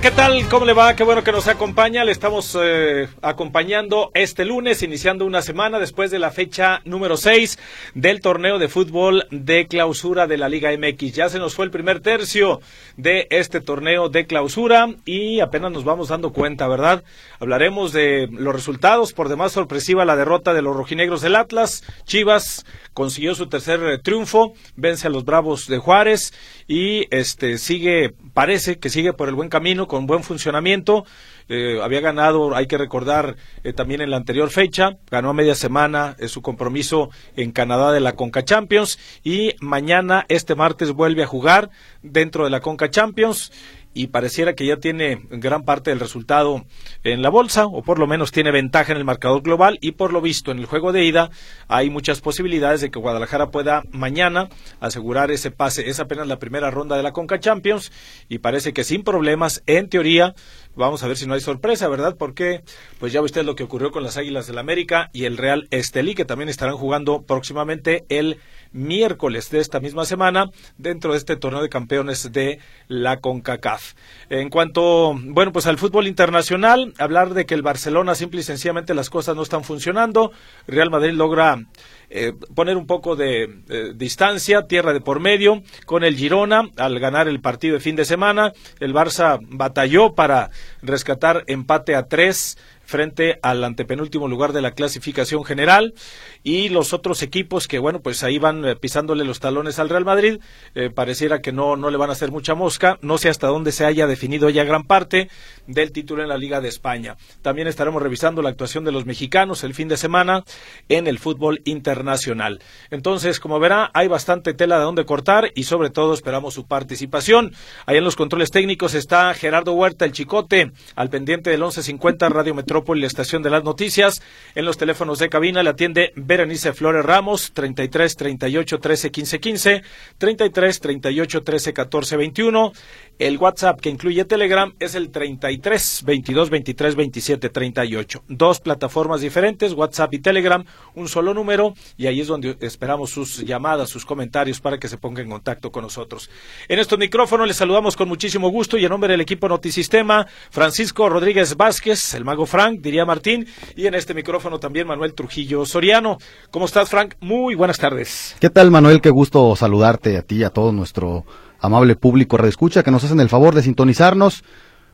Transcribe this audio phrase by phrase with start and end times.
[0.00, 0.48] ¿qué tal?
[0.48, 0.96] ¿Cómo le va?
[0.96, 2.04] Qué bueno que nos acompaña.
[2.04, 7.58] Le estamos eh, acompañando este lunes, iniciando una semana después de la fecha número 6
[7.94, 11.12] del torneo de fútbol de clausura de la Liga MX.
[11.12, 12.60] Ya se nos fue el primer tercio
[12.96, 17.04] de este torneo de clausura y apenas nos vamos dando cuenta, ¿verdad?
[17.38, 19.12] Hablaremos de los resultados.
[19.12, 21.84] Por demás, sorpresiva la derrota de los rojinegros del Atlas.
[22.04, 26.32] Chivas consiguió su tercer eh, triunfo, vence a los Bravos de Juárez
[26.70, 31.04] y este sigue, parece que sigue por el buen camino, con buen funcionamiento.
[31.48, 35.56] Eh, había ganado, hay que recordar, eh, también en la anterior fecha, ganó a media
[35.56, 41.26] semana su compromiso en Canadá de la Conca Champions y mañana, este martes, vuelve a
[41.26, 41.70] jugar
[42.02, 43.50] dentro de la Conca Champions
[43.92, 46.64] y pareciera que ya tiene gran parte del resultado
[47.02, 50.12] en la bolsa o por lo menos tiene ventaja en el marcador global y por
[50.12, 51.30] lo visto en el juego de ida
[51.66, 55.88] hay muchas posibilidades de que Guadalajara pueda mañana asegurar ese pase.
[55.88, 57.90] Es apenas la primera ronda de la Conca Champions
[58.28, 60.34] y parece que sin problemas en teoría
[60.76, 62.16] Vamos a ver si no hay sorpresa, ¿verdad?
[62.16, 62.62] Porque
[62.98, 65.66] pues ya usted lo que ocurrió con las Águilas del la América y el Real
[65.70, 68.38] Estelí, que también estarán jugando próximamente el
[68.72, 73.94] miércoles de esta misma semana dentro de este torneo de campeones de la CONCACAF.
[74.28, 78.94] En cuanto, bueno, pues al fútbol internacional, hablar de que el Barcelona simple y sencillamente
[78.94, 80.30] las cosas no están funcionando,
[80.66, 81.64] Real Madrid logra
[82.10, 86.98] eh, poner un poco de eh, distancia, tierra de por medio, con el Girona al
[86.98, 88.52] ganar el partido de fin de semana.
[88.80, 90.50] El Barça batalló para
[90.82, 92.58] rescatar empate a tres
[92.90, 95.94] frente al antepenúltimo lugar de la clasificación general.
[96.42, 100.04] Y los otros equipos que bueno pues ahí van eh, pisándole los talones al Real
[100.04, 100.40] Madrid
[100.74, 102.98] eh, pareciera que no no le van a hacer mucha mosca.
[103.00, 105.30] No sé hasta dónde se haya definido ya gran parte
[105.66, 107.16] del título en la Liga de España.
[107.42, 110.44] También estaremos revisando la actuación de los mexicanos el fin de semana
[110.88, 112.60] en el fútbol internacional.
[112.90, 117.54] Entonces como verá hay bastante tela de donde cortar y sobre todo esperamos su participación.
[117.86, 122.54] Ahí en los controles técnicos está Gerardo Huerta el Chicote al pendiente del 1150 Radio
[122.80, 124.22] Metro la estación de las noticias.
[124.54, 129.82] En los teléfonos de cabina le atiende Berenice Flores Ramos, 33 38 13 15 15,
[130.18, 132.72] 33 38 13 14 21.
[133.20, 138.22] El WhatsApp que incluye Telegram es el 33 22 23 27 38.
[138.28, 140.64] Dos plataformas diferentes, WhatsApp y Telegram,
[140.94, 144.96] un solo número y ahí es donde esperamos sus llamadas, sus comentarios para que se
[144.96, 146.30] ponga en contacto con nosotros.
[146.66, 151.10] En estos micrófonos les saludamos con muchísimo gusto y en nombre del equipo Notisistema, Francisco
[151.10, 156.16] Rodríguez Vázquez, el mago Frank, diría Martín, y en este micrófono también Manuel Trujillo Soriano.
[156.50, 157.16] ¿Cómo estás, Frank?
[157.20, 158.34] Muy buenas tardes.
[158.40, 159.02] ¿Qué tal, Manuel?
[159.02, 161.26] Qué gusto saludarte a ti y a todo nuestro
[161.60, 164.44] amable público redescucha que nos hacen el favor de sintonizarnos.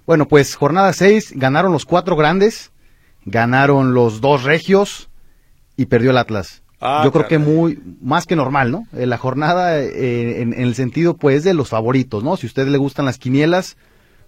[0.07, 2.73] Bueno, pues jornada 6, ganaron los cuatro grandes,
[3.25, 5.09] ganaron los dos regios
[5.77, 6.63] y perdió el Atlas.
[6.81, 8.87] Ah, Yo creo que muy, más que normal, ¿no?
[8.95, 12.37] Eh, la jornada eh, en, el sentido, pues, de los favoritos, ¿no?
[12.37, 13.77] Si a usted le gustan las quinielas,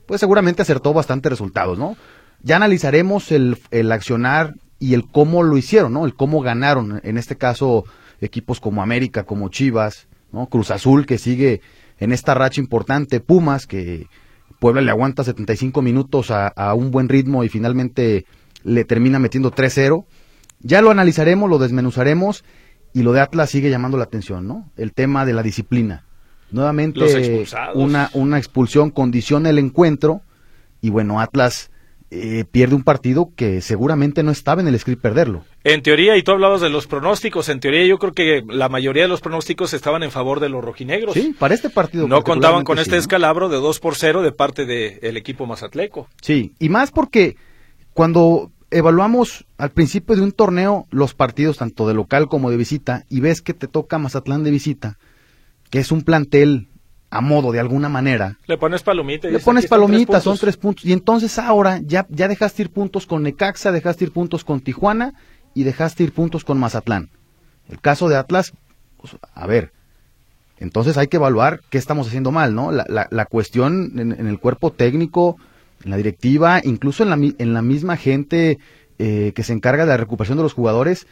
[0.07, 1.97] pues seguramente acertó bastante resultados, ¿no?
[2.43, 6.07] Ya analizaremos el, el accionar y el cómo lo hicieron, ¿no?
[6.07, 7.85] El cómo ganaron, en este caso,
[8.21, 10.47] equipos como América, como Chivas, ¿no?
[10.47, 11.61] Cruz Azul, que sigue
[11.99, 14.07] en esta racha importante, Pumas, que
[14.59, 18.27] Puebla le aguanta 75 minutos a, a un buen ritmo y finalmente
[18.65, 20.05] le termina metiendo 3-0.
[20.61, 22.45] Ya lo analizaremos, lo desmenuzaremos
[22.93, 24.71] y lo de Atlas sigue llamando la atención, ¿no?
[24.77, 26.05] El tema de la disciplina.
[26.51, 27.45] Nuevamente
[27.75, 30.23] una, una expulsión condiciona el encuentro
[30.81, 31.71] y bueno, Atlas
[32.11, 35.45] eh, pierde un partido que seguramente no estaba en el script perderlo.
[35.65, 39.03] En teoría, y tú hablabas de los pronósticos, en teoría yo creo que la mayoría
[39.03, 41.15] de los pronósticos estaban en favor de los rojinegros.
[41.15, 42.09] Sí, para este partido.
[42.09, 46.09] No contaban con este escalabro de 2 por 0 de parte del equipo mazatleco.
[46.23, 47.37] Sí, y más porque
[47.93, 53.05] cuando evaluamos al principio de un torneo los partidos tanto de local como de visita
[53.09, 54.99] y ves que te toca Mazatlán de visita,
[55.71, 56.69] que es un plantel
[57.11, 58.37] a modo de alguna manera.
[58.47, 59.33] Le pones palomitas.
[59.33, 60.85] Le pones palomitas, son tres puntos.
[60.85, 65.15] Y entonces ahora ya, ya dejaste ir puntos con Necaxa, dejaste ir puntos con Tijuana
[65.55, 67.11] y dejaste ir puntos con Mazatlán.
[67.69, 68.53] El caso de Atlas,
[68.99, 69.73] pues, a ver,
[70.59, 72.73] entonces hay que evaluar qué estamos haciendo mal, ¿no?
[72.73, 75.37] La, la, cuestión en, el cuerpo técnico,
[75.85, 78.59] en la directiva, incluso en la, en la misma gente
[78.99, 81.07] eh, que se encarga de la recuperación de los jugadores,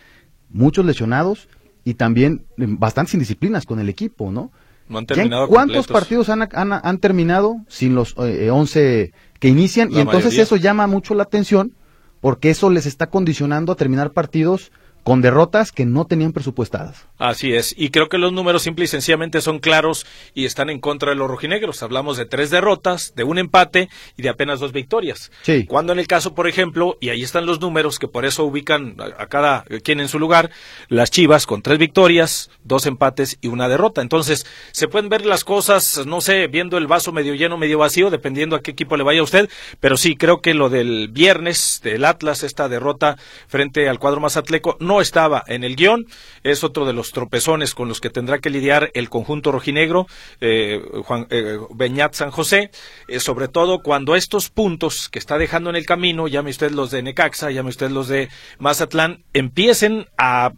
[0.50, 1.48] muchos lesionados
[1.84, 4.50] y también bastantes indisciplinas con el equipo, ¿no?
[4.88, 9.90] No han terminado ¿Cuántos partidos han, han, terminado sin los eh, 11 que inician?
[9.92, 11.72] y entonces eso llama mucho la atención
[12.20, 14.72] porque eso les está condicionando a terminar partidos
[15.06, 17.06] con derrotas que no tenían presupuestadas.
[17.16, 20.04] Así es, y creo que los números simple y sencillamente son claros
[20.34, 21.84] y están en contra de los rojinegros.
[21.84, 25.30] Hablamos de tres derrotas, de un empate y de apenas dos victorias.
[25.42, 25.64] Sí.
[25.64, 28.96] Cuando en el caso, por ejemplo, y ahí están los números que por eso ubican
[28.98, 30.50] a, cada quien en su lugar,
[30.88, 34.02] las Chivas con tres victorias, dos empates y una derrota.
[34.02, 38.10] Entonces, se pueden ver las cosas, no sé, viendo el vaso medio lleno, medio vacío,
[38.10, 39.48] dependiendo a qué equipo le vaya a usted,
[39.78, 43.16] pero sí, creo que lo del viernes del Atlas, esta derrota
[43.46, 46.06] frente al cuadro mazatleco, no estaba en el guion,
[46.42, 50.06] es otro de los tropezones con los que tendrá que lidiar el conjunto rojinegro,
[50.40, 52.70] eh, Juan eh, Beñat San José,
[53.08, 56.90] eh, sobre todo cuando estos puntos que está dejando en el camino, llame usted los
[56.90, 58.28] de Necaxa, llame usted los de
[58.58, 60.52] Mazatlán, empiecen a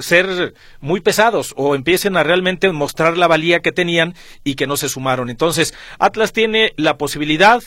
[0.00, 4.14] ser muy pesados o empiecen a realmente mostrar la valía que tenían
[4.44, 5.30] y que no se sumaron.
[5.30, 7.62] Entonces, Atlas tiene la posibilidad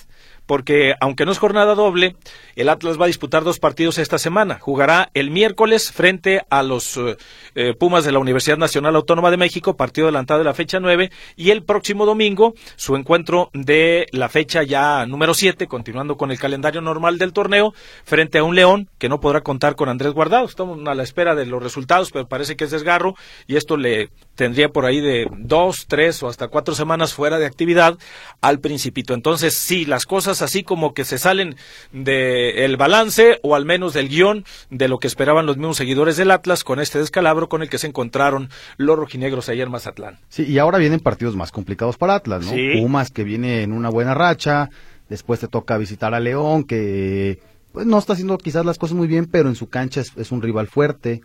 [0.51, 2.18] porque aunque no es jornada doble,
[2.57, 4.59] el Atlas va a disputar dos partidos esta semana.
[4.59, 7.15] Jugará el miércoles frente a los eh,
[7.56, 11.09] eh, Pumas de la Universidad Nacional Autónoma de México, partido adelantado de la fecha 9,
[11.38, 16.38] y el próximo domingo su encuentro de la fecha ya número 7, continuando con el
[16.38, 17.74] calendario normal del torneo,
[18.04, 20.47] frente a un León que no podrá contar con Andrés Guardado.
[20.47, 23.15] Estamos a la espera de los resultados, pero parece que es desgarro
[23.47, 27.45] y esto le tendría por ahí de dos, tres o hasta cuatro semanas fuera de
[27.45, 27.97] actividad
[28.42, 29.13] al principito.
[29.13, 31.55] Entonces, sí, las cosas así como que se salen
[31.91, 36.31] del balance o al menos del guion de lo que esperaban los mismos seguidores del
[36.31, 40.19] Atlas con este descalabro con el que se encontraron los rojinegros ayer en Mazatlán.
[40.29, 42.51] Sí, y ahora vienen partidos más complicados para Atlas, ¿no?
[42.81, 44.69] Pumas que viene en una buena racha,
[45.09, 47.39] después te toca visitar a León que
[47.71, 50.41] pues no está haciendo quizás las cosas muy bien, pero en su cancha es, un
[50.41, 51.21] rival fuerte.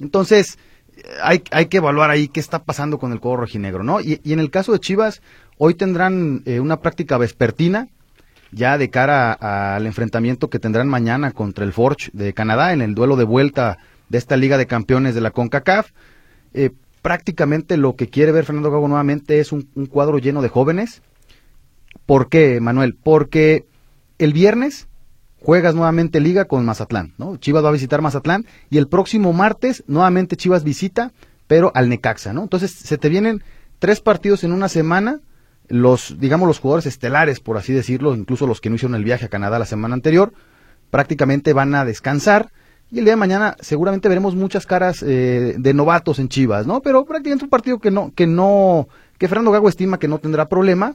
[0.00, 0.58] Entonces,
[1.22, 4.00] hay, hay, que evaluar ahí qué está pasando con el cuadro rojinegro, ¿no?
[4.00, 5.22] Y, en el caso de Chivas,
[5.56, 7.88] hoy tendrán eh, una práctica vespertina
[8.54, 12.94] ya de cara al enfrentamiento que tendrán mañana contra el Forge de Canadá en el
[12.94, 13.78] duelo de vuelta
[14.08, 15.90] de esta Liga de Campeones de la CONCACAF.
[16.54, 16.70] Eh,
[17.02, 21.02] prácticamente lo que quiere ver Fernando Gago nuevamente es un, cuadro lleno de jóvenes.
[22.06, 22.96] ¿Por qué, Manuel?
[23.02, 23.66] Porque
[24.18, 24.86] el viernes
[25.40, 27.36] juegas nuevamente Liga con Mazatlán, ¿no?
[27.36, 31.12] Chivas va a visitar Mazatlán y el próximo martes nuevamente Chivas visita,
[31.46, 32.42] pero al Necaxa, ¿no?
[32.42, 33.42] Entonces se te vienen
[33.78, 35.20] tres partidos en una semana
[35.68, 39.26] los, digamos, los jugadores estelares, por así decirlo, incluso los que no hicieron el viaje
[39.26, 40.32] a Canadá la semana anterior,
[40.90, 42.50] prácticamente van a descansar.
[42.90, 46.80] Y el día de mañana seguramente veremos muchas caras eh, de novatos en Chivas, ¿no?
[46.80, 48.88] Pero prácticamente un partido que no, que no,
[49.18, 50.94] que Fernando Gago estima que no tendrá problema,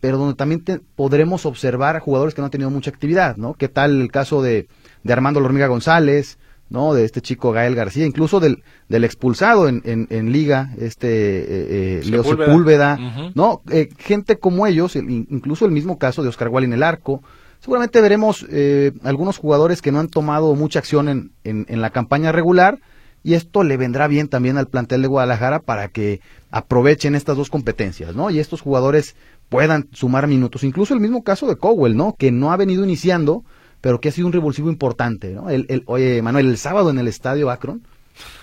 [0.00, 0.62] pero donde también
[0.94, 3.54] podremos observar a jugadores que no han tenido mucha actividad, ¿no?
[3.54, 4.68] ¿Qué tal el caso de,
[5.02, 6.38] de Armando Lormiga González,
[6.72, 6.94] ¿no?
[6.94, 12.00] De este chico Gael García, incluso del, del expulsado en, en, liga, este eh, eh
[12.04, 12.98] Leo Sepúlveda,
[13.34, 13.62] ¿no?
[13.70, 17.22] Eh, gente como ellos, incluso el mismo caso de Oscar Wall en el arco.
[17.60, 21.90] Seguramente veremos eh, algunos jugadores que no han tomado mucha acción en, en, en la
[21.90, 22.80] campaña regular
[23.22, 26.20] y esto le vendrá bien también al plantel de Guadalajara para que
[26.50, 28.30] aprovechen estas dos competencias, ¿no?
[28.30, 29.14] Y estos jugadores
[29.48, 30.64] puedan sumar minutos.
[30.64, 32.16] Incluso el mismo caso de Cowell, ¿no?
[32.18, 33.44] Que no ha venido iniciando,
[33.82, 35.50] pero que ha sido un revulsivo importante, ¿no?
[35.50, 37.82] El, el, oye, Manuel, el sábado en el estadio Akron,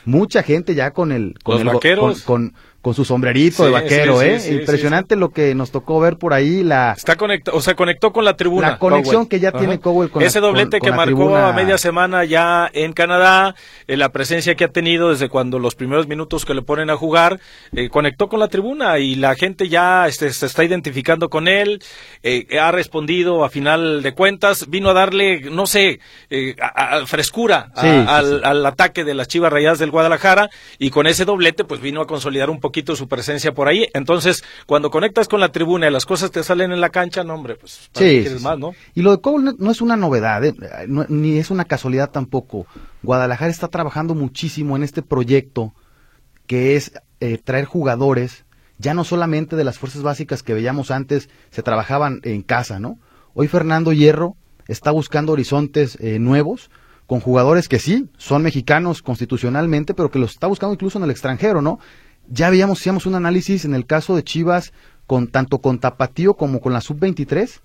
[0.05, 2.53] mucha gente ya con el con el con, con
[2.93, 4.39] su sombrerito de vaquero, ¿eh?
[4.49, 8.25] Impresionante lo que nos tocó ver por ahí la Está conectado, o sea, conectó con
[8.25, 8.71] la tribuna.
[8.71, 12.69] La conexión que ya tiene Cowell con Ese doblete que marcó a media semana ya
[12.73, 13.55] en Canadá,
[13.87, 16.95] eh, la presencia que ha tenido desde cuando los primeros minutos que le ponen a
[16.95, 17.39] jugar,
[17.73, 21.81] eh, conectó con la tribuna y la gente ya este, se está identificando con él,
[22.23, 25.99] eh, ha respondido a final de cuentas, vino a darle, no sé,
[26.61, 31.65] a, frescura al, al, ataque de las Chivas Rayadas del Guadalajara y con ese doblete
[31.65, 33.87] pues vino a consolidar un poco poquito su presencia por ahí.
[33.95, 37.33] Entonces, cuando conectas con la tribuna y las cosas te salen en la cancha, no,
[37.33, 38.73] hombre, pues sí, más, ¿no?
[38.93, 40.53] Y lo de Cole no, es una novedad, ¿eh?
[40.87, 42.67] ni es una casualidad tampoco.
[43.01, 45.73] Guadalajara está trabajando muchísimo en este proyecto
[46.45, 48.45] que es eh, traer jugadores,
[48.77, 52.99] ya no solamente de las fuerzas básicas que veíamos antes, se trabajaban en casa, ¿no?
[53.33, 54.35] Hoy Fernando Hierro
[54.67, 56.69] está buscando horizontes eh, nuevos
[57.07, 61.09] con jugadores que sí, son mexicanos constitucionalmente, pero que los está buscando incluso en el
[61.09, 61.79] extranjero, ¿no?
[62.29, 64.73] Ya veíamos, hacíamos un análisis en el caso de Chivas,
[65.07, 67.59] con tanto con Tapatío como con la Sub-23.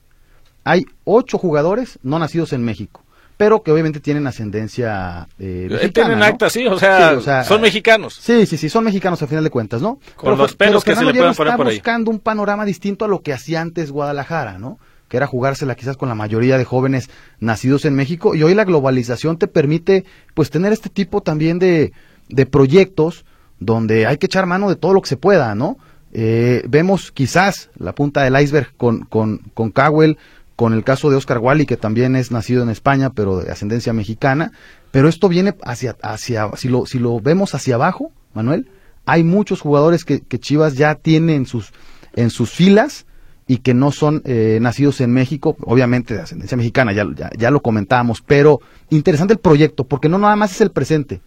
[0.65, 3.05] Hay ocho jugadores no nacidos en México
[3.37, 8.15] pero que obviamente tienen ascendencia eh, mexicana, Tienen acta, sí o, sea, son mexicanos.
[8.15, 9.99] Sí, sí, sí, son mexicanos al final de cuentas, ¿no?
[10.17, 11.75] Con los pelos que se le pueden poner por ahí.
[11.75, 14.79] buscando un panorama distinto a lo que hacía antes Guadalajara, ¿no?
[15.09, 18.35] Que era jugársela quizás con la mayoría de jóvenes nacidos en México.
[18.35, 20.05] Y hoy la globalización te permite,
[20.35, 21.93] pues, tener este tipo también de,
[22.29, 23.25] de proyectos
[23.61, 25.79] donde hay que echar mano de todo lo que se pueda, ¿no?
[26.13, 30.17] Eh, vemos quizás la punta del iceberg con, con, con Cowell,
[30.57, 33.93] con el caso de Oscar Wally, que también es nacido en España, pero de ascendencia
[33.93, 34.53] mexicana,
[34.91, 38.69] pero esto viene hacia, hacia si, lo, si lo vemos hacia abajo, Manuel,
[39.07, 41.73] hay muchos jugadores que, Chivas ya tiene en sus,
[42.15, 43.07] en sus filas
[43.47, 47.05] y que no son eh, nacidos en México, obviamente de ascendencia mexicana, ya,
[47.37, 51.21] ya, lo comentábamos, pero interesante el proyecto, porque no nada más es el presente,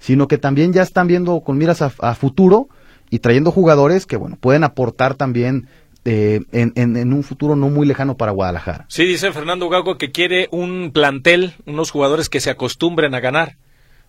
[0.00, 2.68] sino que también ya están viendo con miras a, futuro
[3.10, 5.68] y trayendo jugadores que, bueno, pueden aportar también
[6.04, 8.86] eh, en, en, un futuro no muy lejano para Guadalajara.
[8.88, 13.56] Sí, dice Fernando Gago que quiere un plantel, unos jugadores que se acostumbren a ganar.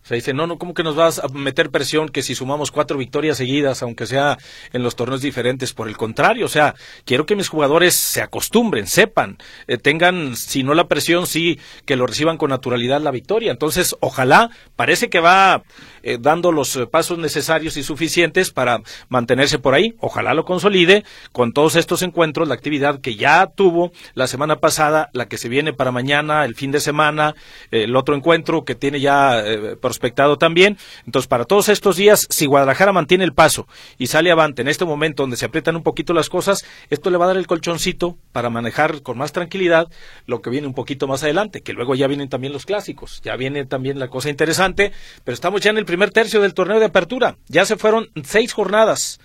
[0.03, 2.71] O sea, dice, no, no, ¿cómo que nos vas a meter presión que si sumamos
[2.71, 4.39] cuatro victorias seguidas, aunque sea
[4.73, 5.73] en los torneos diferentes?
[5.73, 6.73] Por el contrario, o sea,
[7.05, 11.95] quiero que mis jugadores se acostumbren, sepan, eh, tengan, si no la presión, sí, que
[11.95, 13.51] lo reciban con naturalidad la victoria.
[13.51, 15.63] Entonces, ojalá, parece que va
[16.01, 19.93] eh, dando los eh, pasos necesarios y suficientes para mantenerse por ahí.
[19.99, 25.11] Ojalá lo consolide con todos estos encuentros, la actividad que ya tuvo la semana pasada,
[25.13, 27.35] la que se viene para mañana, el fin de semana,
[27.69, 29.43] el otro encuentro que tiene ya
[29.91, 30.77] prospectado también.
[31.05, 33.67] Entonces, para todos estos días, si Guadalajara mantiene el paso
[33.97, 37.17] y sale avante en este momento donde se aprietan un poquito las cosas, esto le
[37.17, 39.89] va a dar el colchoncito para manejar con más tranquilidad
[40.27, 43.35] lo que viene un poquito más adelante, que luego ya vienen también los clásicos, ya
[43.35, 44.93] viene también la cosa interesante,
[45.25, 48.53] pero estamos ya en el primer tercio del torneo de apertura, ya se fueron seis
[48.53, 49.19] jornadas.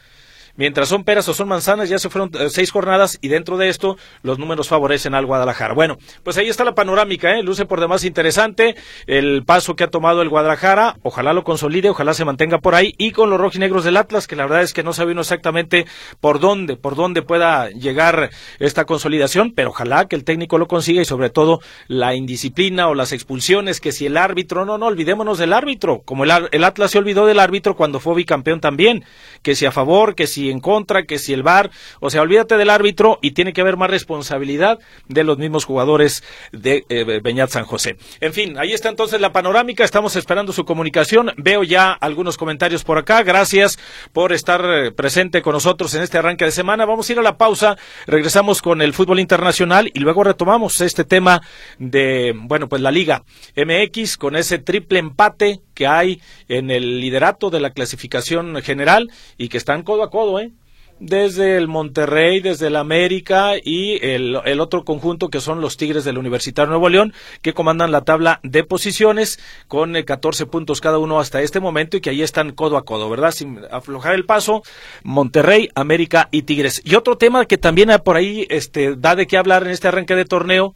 [0.57, 3.69] Mientras son peras o son manzanas, ya se fueron eh, seis jornadas y dentro de
[3.69, 5.75] esto los números favorecen al Guadalajara.
[5.75, 7.43] Bueno, pues ahí está la panorámica, ¿eh?
[7.43, 8.75] luce por demás interesante
[9.07, 10.97] el paso que ha tomado el Guadalajara.
[11.03, 14.37] Ojalá lo consolide, ojalá se mantenga por ahí y con los rojinegros del Atlas, que
[14.37, 15.87] la verdad es que no sabe uno exactamente
[16.21, 21.03] por dónde, por dónde pueda llegar esta consolidación, pero ojalá que el técnico lo consiga
[21.03, 25.39] y sobre todo la indisciplina o las expulsiones, que si el árbitro, no, no, olvidémonos
[25.39, 29.05] del árbitro, como el, el Atlas se olvidó del árbitro cuando fue bicampeón también,
[29.43, 32.57] que si a favor, que si en contra, que si el VAR, o sea, olvídate
[32.57, 36.23] del árbitro y tiene que haber más responsabilidad de los mismos jugadores
[36.53, 37.97] de eh, Beñat San José.
[38.21, 42.85] En fin, ahí está entonces la panorámica, estamos esperando su comunicación, veo ya algunos comentarios
[42.85, 43.79] por acá, gracias
[44.13, 47.23] por estar eh, presente con nosotros en este arranque de semana, vamos a ir a
[47.23, 47.77] la pausa,
[48.07, 51.43] regresamos con el fútbol internacional y luego retomamos este tema
[51.79, 53.25] de, bueno, pues la Liga
[53.57, 59.49] MX con ese triple empate que hay en el liderato de la clasificación general y
[59.49, 60.51] que están codo a codo, ¿eh?
[60.99, 66.19] desde el Monterrey, desde el América y el, otro conjunto que son los Tigres del
[66.19, 71.21] Universitario Nuevo León, que comandan la tabla de posiciones con 14 eh, puntos cada uno
[71.21, 73.33] hasta este momento y que ahí están codo a codo, ¿verdad?
[73.33, 74.63] Sin aflojar el paso,
[75.03, 76.81] Monterrey, América y Tigres.
[76.85, 80.15] Y otro tema que también por ahí este, da de qué hablar en este arranque
[80.15, 80.75] de torneo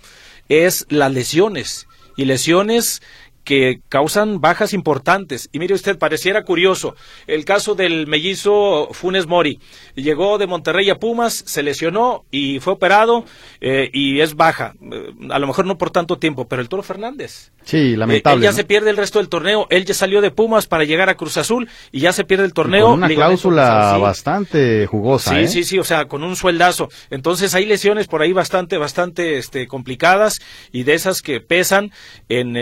[0.49, 1.87] es las lesiones.
[2.17, 3.01] Y lesiones
[3.51, 5.49] que causan bajas importantes.
[5.51, 6.95] Y mire usted, pareciera curioso
[7.27, 9.59] el caso del mellizo Funes Mori.
[9.97, 13.25] Llegó de Monterrey a Pumas, se lesionó y fue operado
[13.61, 14.75] eh, y es baja.
[14.81, 17.51] Eh, a lo mejor no por tanto tiempo, pero el Toro Fernández.
[17.65, 18.37] Sí, lamentable.
[18.37, 19.67] él ya se pierde el resto del torneo.
[19.71, 22.53] Él ya salió de Pumas para llegar a Cruz Azul y ya se pierde el
[22.53, 22.87] torneo.
[22.87, 25.31] con una cláusula bastante jugosa.
[25.31, 25.49] Sí, ¿eh?
[25.49, 26.89] sí, sí, o sea, con un sueldazo.
[27.11, 30.41] Entonces hay lesiones por ahí bastante, bastante este, complicadas
[30.71, 31.91] y de esas que pesan
[32.29, 32.57] en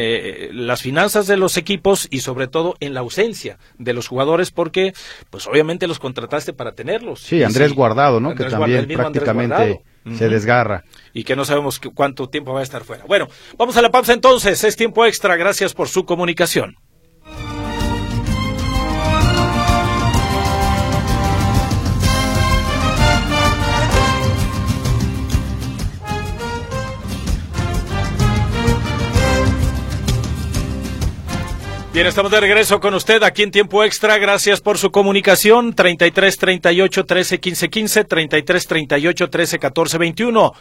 [0.79, 4.93] las finanzas de los equipos y sobre todo en la ausencia de los jugadores porque
[5.29, 7.21] pues obviamente los contrataste para tenerlos.
[7.21, 8.37] Sí, Andrés Guardado, ¿no?
[8.37, 9.83] que también prácticamente
[10.17, 10.85] se desgarra.
[11.13, 13.05] Y que no sabemos cuánto tiempo va a estar fuera.
[13.09, 16.77] Bueno, vamos a la pausa entonces, es tiempo extra, gracias por su comunicación.
[31.99, 34.19] Bien, estamos de regreso con usted aquí en tiempo extra.
[34.19, 35.75] Gracias por su comunicación.
[35.75, 40.53] 33 38 13 15 15, 33 38 13 14 21.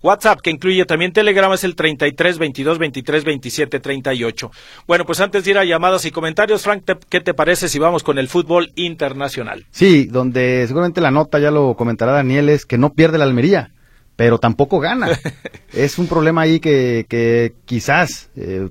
[0.00, 4.50] WhatsApp, que incluye también Telegram, es el 33 22 23 27 38.
[4.86, 8.02] Bueno, pues antes de ir a llamadas y comentarios, Frank, ¿qué te parece si vamos
[8.02, 9.66] con el fútbol internacional?
[9.72, 13.70] Sí, donde seguramente la nota, ya lo comentará Daniel, es que no pierde la Almería
[14.16, 15.08] pero tampoco gana.
[15.74, 18.70] es un problema ahí que, que quizás eh,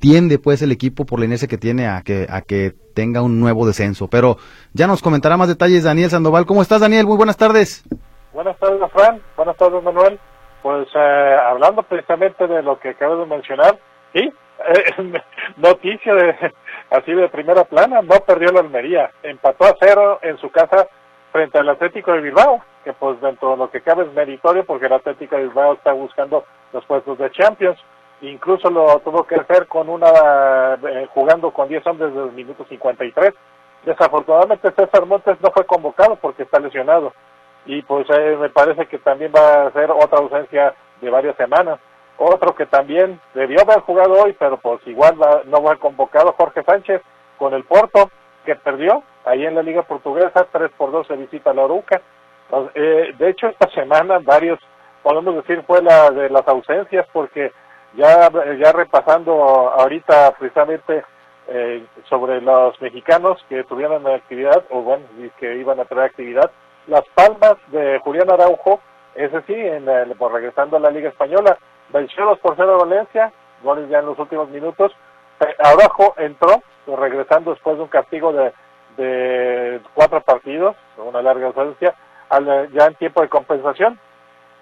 [0.00, 3.38] tiende pues el equipo por la inercia que tiene a que, a que tenga un
[3.38, 4.08] nuevo descenso.
[4.08, 4.36] Pero
[4.72, 6.46] ya nos comentará más detalles Daniel Sandoval.
[6.46, 7.06] ¿Cómo estás Daniel?
[7.06, 7.84] Muy buenas tardes.
[8.32, 10.18] Buenas tardes Fran, buenas tardes Manuel.
[10.62, 13.78] Pues eh, hablando precisamente de lo que acabas de mencionar,
[14.12, 15.22] sí, eh,
[15.56, 16.52] noticia de,
[16.90, 20.86] así de primera plana, no perdió la Almería, empató a cero en su casa
[21.32, 24.86] frente al Atlético de Bilbao, que pues dentro de lo que cabe es meritorio porque
[24.86, 27.78] el Atlético de Bilbao está buscando los puestos de Champions
[28.22, 32.64] incluso lo tuvo que hacer con una eh, jugando con 10 hombres desde el minuto
[32.68, 33.34] 53
[33.84, 37.12] Desafortunadamente César Montes no fue convocado porque está lesionado
[37.66, 41.78] y pues eh, me parece que también va a ser otra ausencia de varias semanas.
[42.18, 47.00] Otro que también debió haber jugado hoy, pero pues igual no fue convocado, Jorge Sánchez,
[47.38, 48.10] con el Porto,
[48.44, 52.00] que perdió ahí en la Liga Portuguesa, 3 por 2 se visita la Oruca.
[52.74, 54.58] Eh, de hecho, esta semana varios,
[55.02, 57.52] podemos decir, fue la de las ausencias, porque
[57.94, 59.32] ya, ya repasando
[59.70, 61.04] ahorita precisamente
[61.48, 65.04] eh, sobre los mexicanos que tuvieron actividad, o bueno,
[65.38, 66.50] que iban a tener actividad,
[66.86, 68.80] las palmas de Julián Araujo,
[69.14, 71.58] ese sí, en por regresando a la Liga Española,
[71.92, 73.32] venció 2 por 0 a Valencia,
[73.62, 74.92] goles ya en los últimos minutos.
[75.40, 78.52] Eh, Araujo entró, regresando después de un castigo de,
[78.96, 81.94] de cuatro partidos, una larga ausencia,
[82.72, 83.98] ya en tiempo de compensación.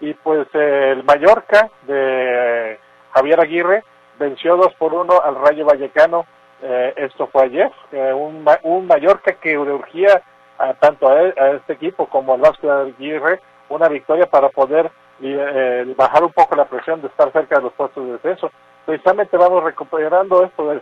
[0.00, 2.78] Y pues el Mallorca de
[3.18, 3.84] Javier Aguirre
[4.18, 6.24] venció 2 por 1 al Rayo Vallecano.
[6.62, 7.70] Eh, esto fue ayer.
[7.90, 10.22] Eh, un, un Mallorca que urgía
[10.56, 11.22] a, tanto a,
[11.56, 16.54] este equipo como al Vasco de Aguirre una victoria para poder eh, bajar un poco
[16.54, 18.50] la presión de estar cerca de los puestos de descenso.
[18.86, 20.80] Precisamente vamos recuperando esto de,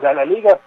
[0.00, 0.58] la liga,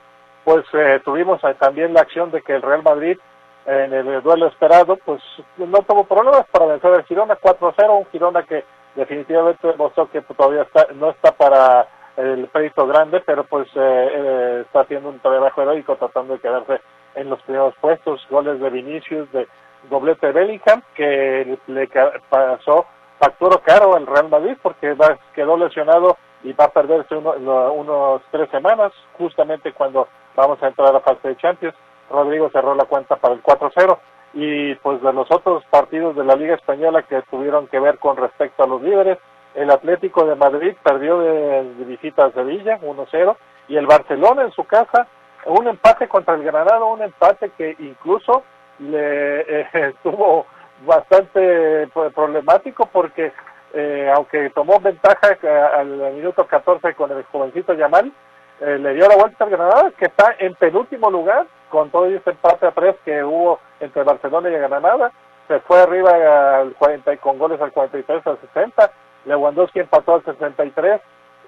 [0.44, 3.18] pues eh, tuvimos también la acción de que el Real Madrid
[3.66, 5.20] en el duelo esperado, pues
[5.58, 8.64] no tuvo problemas para vencer al Girona 4-0, un Girona que
[8.96, 11.88] definitivamente demostró que todavía está, no está para
[12.18, 16.82] el crédito grande, pero pues eh, está haciendo un trabajo heroico tratando de quedarse
[17.16, 19.48] en los primeros puestos, goles de Vinicius, de
[19.90, 21.90] doblete de Bellingham, que le
[22.30, 22.86] pasó
[23.20, 27.34] facturó caro al Real Madrid porque va, quedó lesionado y va a perderse uno,
[27.74, 31.76] unos tres semanas, justamente cuando vamos a entrar a la fase de Champions.
[32.10, 33.98] Rodrigo cerró la cuenta para el 4-0
[34.36, 38.18] y pues de los otros partidos de la Liga Española que tuvieron que ver con
[38.18, 39.18] respecto a los líderes,
[39.56, 43.36] el Atlético de Madrid perdió de, visita a Sevilla 1-0
[43.70, 45.08] y el Barcelona en su casa
[45.46, 48.44] un empate contra el Granada, un empate que incluso
[48.80, 50.46] le eh, estuvo
[50.86, 53.32] bastante pues, problemático porque
[53.74, 58.12] eh, aunque tomó ventaja eh, al minuto 14 con el jovencito Yamal,
[58.60, 62.68] le dio la vuelta al Granada, que está en penúltimo lugar, con todo ese empate
[62.68, 65.12] a tres que hubo entre Barcelona y Granada.
[65.48, 68.92] Se fue arriba al 40 con goles al 43 al 60.
[69.26, 71.02] Lewandowski empató al 63.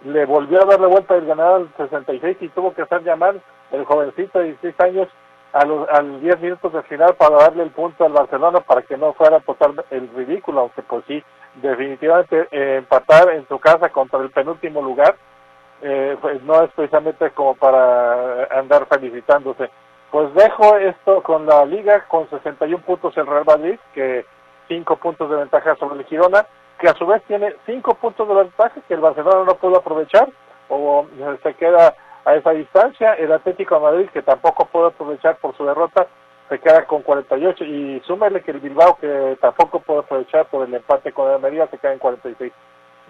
[0.06, 3.36] Le volvió a dar la vuelta al Granada al 66 y tuvo que hacer llamar
[3.71, 5.08] el jovencito de 16 años
[5.53, 8.97] a los al 10 minutos del final para darle el punto al Barcelona para que
[8.97, 11.23] no fuera total el ridículo, aunque pues sí,
[11.56, 15.15] definitivamente eh, empatar en su casa contra el penúltimo lugar
[15.82, 19.69] eh, pues no es precisamente como para andar felicitándose.
[20.12, 24.26] Pues dejo esto con la liga con 61 puntos el Real Madrid, que
[24.67, 26.46] 5 puntos de ventaja sobre el Girona,
[26.80, 30.30] que a su vez tiene 5 puntos de ventaja que el Barcelona no pudo aprovechar
[30.70, 31.06] o
[31.43, 33.13] se queda a esa distancia.
[33.13, 36.08] El Atlético de Madrid, que tampoco pudo aprovechar por su derrota,
[36.50, 37.63] se queda con 48.
[37.65, 41.67] Y súmele que el Bilbao, que tampoco pudo aprovechar por el empate con el Almería,
[41.67, 42.52] se queda en 46.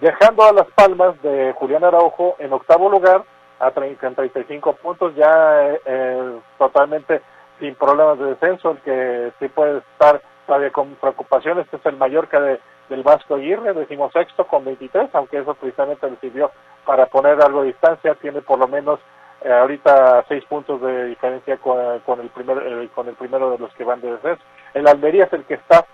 [0.02, 3.24] Dejando a Las Palmas de Julián Araujo en octavo lugar,
[3.60, 7.22] a 35 puntos, ya eh, totalmente
[7.60, 8.72] sin problemas de descenso.
[8.72, 13.74] El que sí puede estar todavía con preocupaciones es el Mallorca de, del Vasco Aguirre,
[13.74, 16.52] decimos sexto con 23, aunque eso precisamente le sirvió
[16.86, 19.00] para poner algo de distancia, tiene por lo menos
[19.42, 23.72] eh, ahorita seis puntos de diferencia con, el primer, eh, con el primero de los
[23.74, 24.44] que van de descenso.
[24.74, 25.86] El Almería es el que está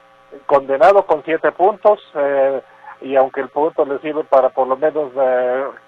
[0.45, 2.61] condenado con siete puntos eh,
[3.01, 5.11] y aunque el punto le sirve para por lo menos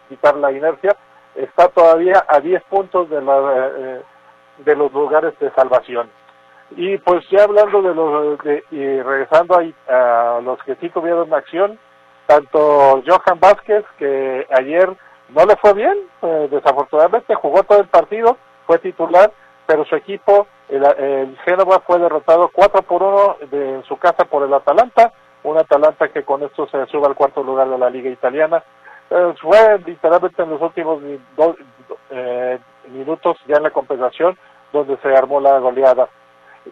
[0.10, 0.98] quitar la inercia,
[1.36, 4.02] está todavía a diez puntos de, la,
[4.58, 6.10] de los lugares de salvación.
[6.72, 8.40] Y pues ya hablando de los,
[8.72, 11.78] y regresando a los que sí tuvieron acción,
[12.26, 14.90] tanto Johan Vázquez, que ayer
[15.30, 19.32] no le fue bien, eh, desafortunadamente jugó todo el partido, fue titular,
[19.66, 24.54] pero su equipo, el, Génova, fue derrotado 4 por 1 en su casa por el
[24.54, 28.64] Atalanta, un Atalanta que con esto se sube al cuarto lugar de la Liga Italiana.
[29.10, 31.02] Eh, fue literalmente en los últimos
[32.10, 34.38] eh, minutos ya en la compensación
[34.74, 36.10] donde se armó la goleada.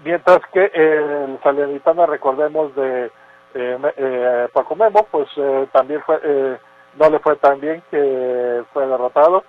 [0.04, 3.12] Mientras que el Salernitana, recordemos, de
[3.54, 6.20] eh, eh, Paco Memo, pues eh, también fue,
[6.96, 9.44] no le fue tan bien que fue derrotado.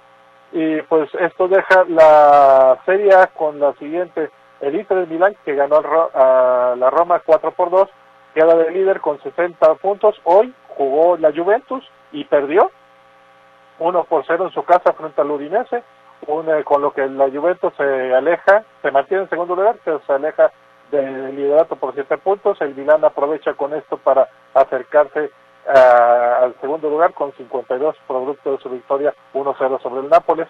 [0.53, 5.81] Y pues esto deja la serie con la siguiente, el Inter de Milán, que ganó
[6.15, 7.89] a la Roma 4 por 2,
[8.35, 10.21] queda de líder con 60 puntos.
[10.25, 11.85] Hoy jugó la Juventus
[12.15, 12.71] y perdió
[13.79, 15.83] 1 por 0 en su casa frente al Udinese,
[16.65, 20.51] con lo que la Juventus se aleja, se mantiene en segundo lugar, pero se aleja
[20.91, 22.61] del liderato por siete puntos.
[22.61, 25.31] El Milán aprovecha con esto para acercarse
[25.67, 30.49] al segundo lugar con 52 producto de su victoria 1-0 sobre el Nápoles.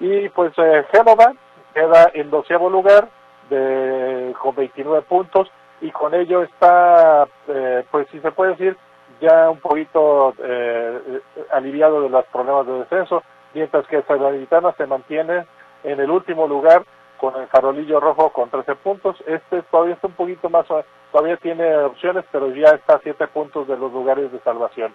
[0.00, 1.32] Y pues eh, Génova
[1.74, 3.08] queda en doceavo lugar
[3.50, 8.76] de, con 29 puntos y con ello está, eh, pues si se puede decir,
[9.22, 11.20] ya un poquito eh,
[11.52, 13.22] aliviado de los problemas de descenso,
[13.54, 15.46] mientras que Salernitana se mantiene
[15.84, 16.84] en el último lugar
[17.18, 19.16] con el farolillo rojo con 13 puntos.
[19.26, 20.66] Este todavía está un poquito más,
[21.12, 24.92] todavía tiene opciones, pero ya está a 7 puntos de los lugares de salvación.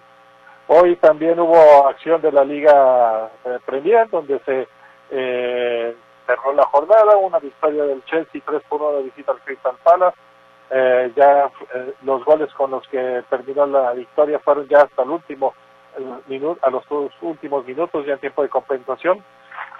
[0.66, 4.68] Hoy también hubo acción de la Liga eh, Premier, donde se
[5.10, 9.76] eh, cerró la jornada, una victoria del Chelsea 3 por 1 de visita al Crystal
[9.82, 10.18] Palace.
[10.70, 15.10] Eh, ya eh, los goles con los que terminó la victoria fueron ya hasta el
[15.10, 15.54] último
[16.26, 16.84] minuto, a los
[17.22, 19.24] últimos minutos, ya en tiempo de compensación.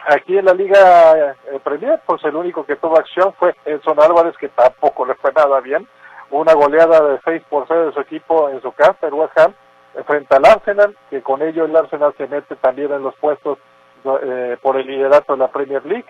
[0.08, 4.36] Aquí en la Liga eh, Premier, pues el único que tuvo acción fue Edson Álvarez,
[4.38, 5.86] que tampoco le fue nada bien.
[6.30, 9.54] Una goleada de 6 por 0 de su equipo en su casa, el West Ham,
[10.06, 13.58] frente al Arsenal, que con ello el Arsenal se mete también en los puestos
[14.04, 16.06] eh, por el liderato de la Premier League.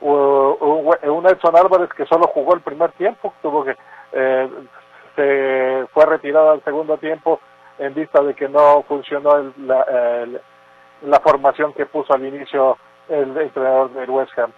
[0.00, 3.74] Un Edson Álvarez que solo jugó el primer tiempo, tuvo que
[4.14, 4.48] eh,
[5.16, 7.40] se fue retirado al segundo tiempo
[7.78, 9.84] en vista de que no funcionó el, la,
[11.02, 14.52] la formación que puso al inicio el entrenador del West Ham.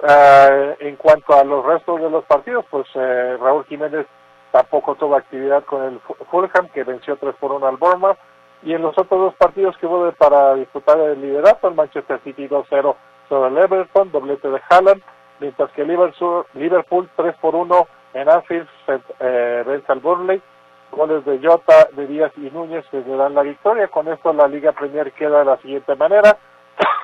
[0.00, 4.06] Uh, en cuanto a los restos de los partidos, pues eh, Raúl Jiménez
[4.52, 8.16] tampoco tuvo actividad con el Fulham, que venció 3 por 1 al Bournemouth.
[8.62, 12.48] Y en los otros dos partidos que hubo para disputar el liderato, el Manchester City
[12.48, 12.94] 2-0
[13.28, 15.02] sobre el Everton, doblete de Haaland,
[15.40, 18.68] mientras que Liverpool, Liverpool 3 por 1 en Anfield
[19.20, 20.42] eh, vence al Burnley.
[20.90, 23.88] Goles de Jota, de Díaz y Núñez que le dan la victoria.
[23.88, 26.38] Con esto la Liga Premier queda de la siguiente manera.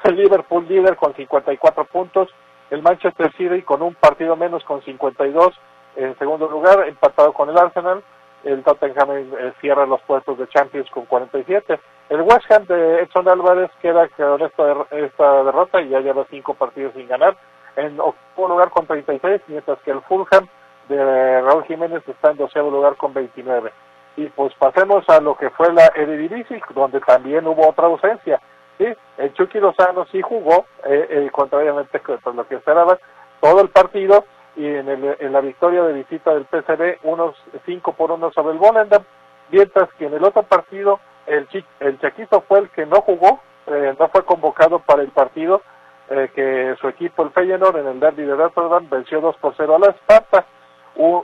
[0.05, 2.29] el Liverpool líder con 54 puntos.
[2.71, 5.55] El Manchester City con un partido menos con 52
[5.97, 8.03] en segundo lugar, empatado con el Arsenal.
[8.43, 11.79] El Tottenham eh, cierra los puestos de Champions con 47.
[12.11, 16.55] El West Ham de Edson Álvarez queda con esta, esta derrota y ya lleva cinco
[16.55, 17.37] partidos sin ganar.
[17.77, 20.47] En octavo lugar con 36, mientras que el Fulham
[20.89, 23.73] de Raúl Jiménez está en doceavo lugar con 29.
[24.17, 28.41] Y pues pasemos a lo que fue la Eredivisie, donde también hubo otra ausencia.
[28.79, 28.87] Sí,
[29.19, 32.99] el Chucky Lozano sí jugó, eh, eh, contrariamente a lo que esperaba,
[33.41, 34.25] todo el partido,
[34.57, 38.53] y en, el, en la victoria de visita del PCB unos 5 por 1 sobre
[38.53, 39.03] el Volendam,
[39.51, 41.49] mientras que en el otro partido el,
[41.81, 45.63] el Chaquito fue el que no jugó, eh, no fue convocado para el partido,
[46.11, 49.77] eh, que su equipo, el Feyenoord, en el derby de Rotterdam, venció 2 por 0
[49.77, 50.45] a la Esparta.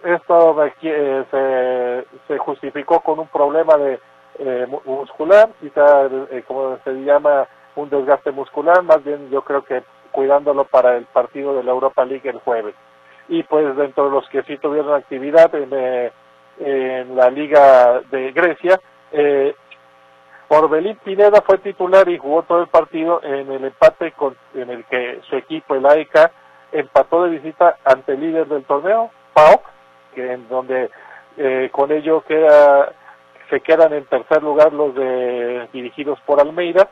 [0.05, 4.01] Esto eh, se, se justificó con un problema de
[4.39, 9.83] eh, muscular, quizá eh, como se llama un desgaste muscular, más bien yo creo que
[10.13, 12.75] cuidándolo para el partido de la Europa League el jueves.
[13.29, 16.13] Y pues dentro de los que sí tuvieron actividad en, eh,
[16.59, 18.81] en la Liga de Grecia,
[19.13, 19.55] eh,
[20.49, 24.85] Orbelín Pineda fue titular y jugó todo el partido en el empate con, en el
[24.87, 26.33] que su equipo, el AEK,
[26.73, 29.11] empató de visita ante el líder del torneo,
[30.15, 30.91] Que en donde
[31.37, 32.93] eh, con ello queda,
[33.49, 36.89] se quedan en tercer lugar los de, dirigidos por Almeida.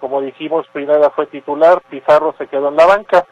[0.00, 3.24] Como dijimos, Pineda fue titular, Pizarro se quedó en la banca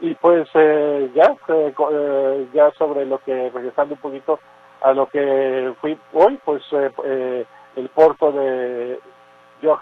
[0.00, 4.40] y pues eh, ya eh, ya sobre lo que regresando un poquito
[4.82, 8.98] a lo que fui hoy pues eh, eh el porto de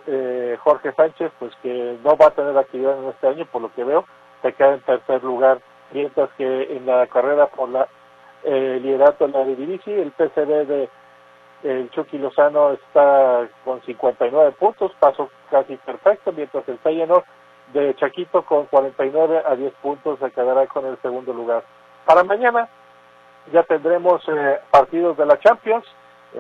[0.07, 3.73] eh, Jorge Sánchez pues que no va a tener actividad en este año por lo
[3.73, 4.05] que veo
[4.43, 5.61] se queda en tercer lugar
[5.93, 7.89] mientras que en la carrera por la
[8.45, 10.89] eh, liderato en la Divisi el PCB de
[11.65, 17.25] el Chucky Lozano está con 59 puntos paso casi perfecto mientras el Feyenoord
[17.73, 21.65] de Chaquito con 49 a 10 puntos se quedará con el segundo lugar.
[22.07, 22.69] Para mañana
[23.53, 25.85] ya tendremos eh, partidos de la Champions,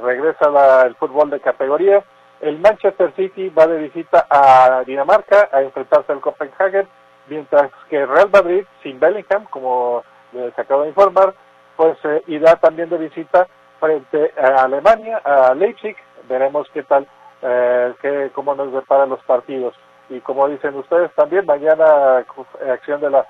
[0.00, 2.02] regresa la, el fútbol de categoría,
[2.40, 6.86] el Manchester City va de visita a Dinamarca a enfrentarse al Copenhagen,
[7.26, 11.34] mientras que Real Madrid sin Bellingham, como se acaba de informar,
[11.78, 13.46] pues eh, irá también de visita
[13.78, 15.96] frente a Alemania, a Leipzig,
[16.28, 17.06] veremos qué tal,
[17.40, 19.76] eh, qué, cómo nos deparan los partidos.
[20.10, 22.26] Y como dicen ustedes también, mañana
[22.60, 23.24] eh, acción de la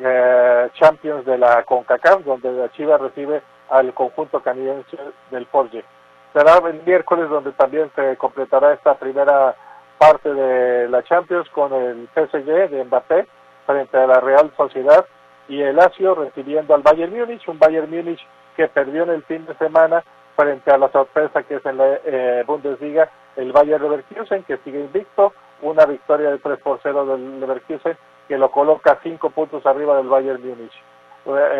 [0.00, 4.96] eh, Champions de la CONCACAF, donde la Chivas recibe al conjunto canadiense
[5.32, 5.84] del Forge.
[6.32, 9.56] Será el miércoles donde también se completará esta primera
[9.98, 13.26] parte de la Champions con el PSG de Mbappé
[13.66, 15.04] frente a la Real Sociedad
[15.48, 18.20] y el Lazio recibiendo al Bayern Múnich, un Bayern Múnich
[18.56, 20.04] que perdió en el fin de semana
[20.36, 24.80] frente a la sorpresa que es en la eh, Bundesliga el Bayern Leverkusen que sigue
[24.80, 25.32] invicto
[25.62, 30.08] una victoria de 3 por 0 del Leverkusen que lo coloca 5 puntos arriba del
[30.08, 30.72] Bayern Múnich.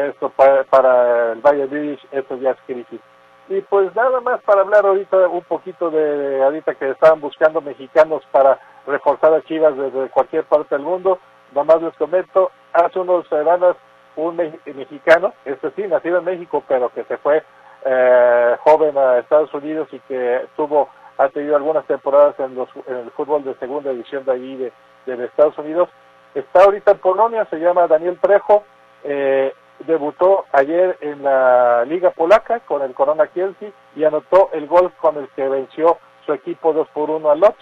[0.08, 3.00] Esto para, el Bayern Múnich, esto ya es crisis.
[3.48, 8.22] Y pues nada más para hablar ahorita un poquito de ahorita que estaban buscando mexicanos
[8.30, 11.18] para reforzar a Chivas desde cualquier parte del mundo,
[11.52, 13.76] nada más les comento, hace unas semanas
[14.16, 17.42] un mexicano, este sí, nacido en México, pero que se fue
[17.84, 22.96] eh, joven a Estados Unidos y que tuvo, ha tenido algunas temporadas en, los, en
[22.96, 24.72] el fútbol de segunda división de allí de,
[25.06, 25.88] de Estados Unidos.
[26.34, 28.64] Está ahorita en Polonia, se llama Daniel Prejo,
[29.04, 29.52] eh,
[29.86, 35.16] debutó ayer en la Liga Polaca con el Corona Kielce y anotó el gol con
[35.16, 37.56] el que venció su equipo 2 por 1 a Lotz.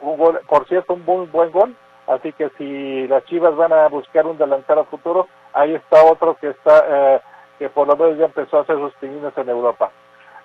[0.00, 1.76] Un gol, por cierto, un buen, buen gol.
[2.06, 6.50] Así que si las Chivas van a buscar un delantero futuro, ahí está otro que
[6.50, 7.20] está eh,
[7.58, 9.90] que por lo menos ya empezó a hacer sus pininos en Europa.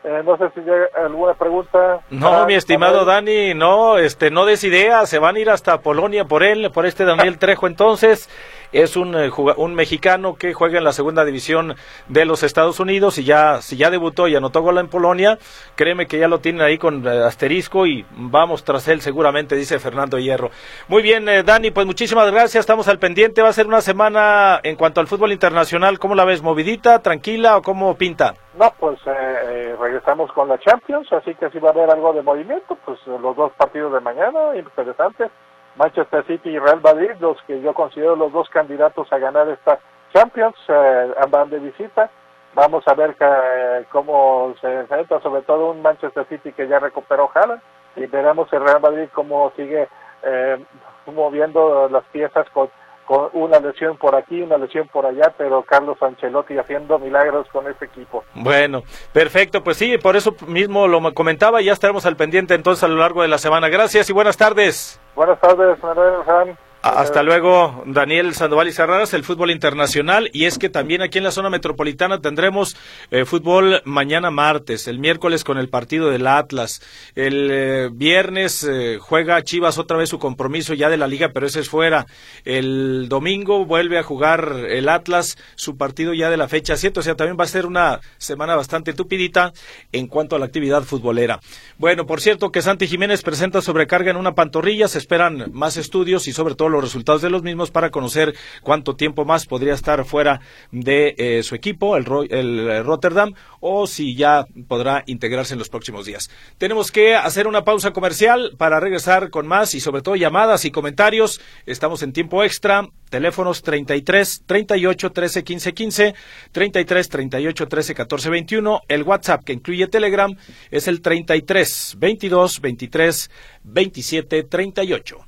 [0.07, 1.99] Eh, no sé si hay alguna pregunta.
[2.09, 6.23] No, mi estimado Dani, no, este, no des idea, se van a ir hasta Polonia
[6.23, 8.29] por él, por este Daniel Trejo entonces
[8.71, 11.75] es un, eh, un mexicano que juega en la segunda división
[12.07, 15.37] de los Estados Unidos y ya, si ya debutó y anotó gol en Polonia,
[15.75, 19.79] créeme que ya lo tienen ahí con eh, asterisco y vamos tras él seguramente, dice
[19.79, 20.51] Fernando Hierro.
[20.87, 24.59] Muy bien, eh, Dani, pues muchísimas gracias, estamos al pendiente, va a ser una semana
[24.63, 26.41] en cuanto al fútbol internacional, ¿cómo la ves?
[26.41, 28.35] ¿Movidita, tranquila o cómo pinta?
[28.57, 32.75] No, pues regresamos con la Champions, así que si va a haber algo de movimiento,
[32.83, 35.29] pues los dos partidos de mañana, interesantes.
[35.77, 39.79] Manchester City y Real Madrid, los que yo considero los dos candidatos a ganar esta
[40.13, 42.09] Champions, eh, van de visita.
[42.55, 47.27] Vamos a ver que, cómo se enfrenta, sobre todo un Manchester City que ya recuperó
[47.27, 47.61] Jala,
[47.95, 49.87] y veremos el Real Madrid cómo sigue
[50.23, 50.57] eh,
[51.05, 52.69] moviendo las piezas con,
[53.07, 57.67] con una lesión por aquí, una lesión por allá, pero Carlos Ancelotti haciendo milagros con
[57.67, 58.23] este equipo.
[58.35, 62.83] Bueno, perfecto, pues sí, por eso mismo lo comentaba y ya estaremos al pendiente entonces
[62.83, 63.69] a lo largo de la semana.
[63.69, 64.99] Gracias y buenas tardes.
[65.15, 66.57] Buenas tardes, Manuel
[66.95, 70.29] hasta luego, Daniel Sandoval y Serraras, el fútbol internacional.
[70.33, 72.75] Y es que también aquí en la zona metropolitana tendremos
[73.11, 76.81] eh, fútbol mañana martes, el miércoles con el partido del Atlas.
[77.15, 81.47] El eh, viernes eh, juega Chivas otra vez su compromiso ya de la liga, pero
[81.47, 82.07] ese es fuera.
[82.45, 86.99] El domingo vuelve a jugar el Atlas su partido ya de la fecha 7.
[86.99, 89.53] O sea, también va a ser una semana bastante tupidita
[89.91, 91.39] en cuanto a la actividad futbolera.
[91.77, 94.87] Bueno, por cierto que Santi Jiménez presenta sobrecarga en una pantorrilla.
[94.87, 98.95] Se esperan más estudios y sobre todo los resultados de los mismos para conocer cuánto
[98.95, 104.15] tiempo más podría estar fuera de eh, su equipo, el, el eh, Rotterdam, o si
[104.15, 106.29] ya podrá integrarse en los próximos días.
[106.57, 110.71] Tenemos que hacer una pausa comercial para regresar con más y sobre todo llamadas y
[110.71, 111.41] comentarios.
[111.65, 112.87] Estamos en tiempo extra.
[113.09, 116.15] Teléfonos 33 38 13 15 15,
[116.51, 118.81] 33 38 13 14 21.
[118.87, 120.35] El WhatsApp que incluye Telegram
[120.71, 123.31] es el 33 22 23
[123.63, 125.27] 27 38.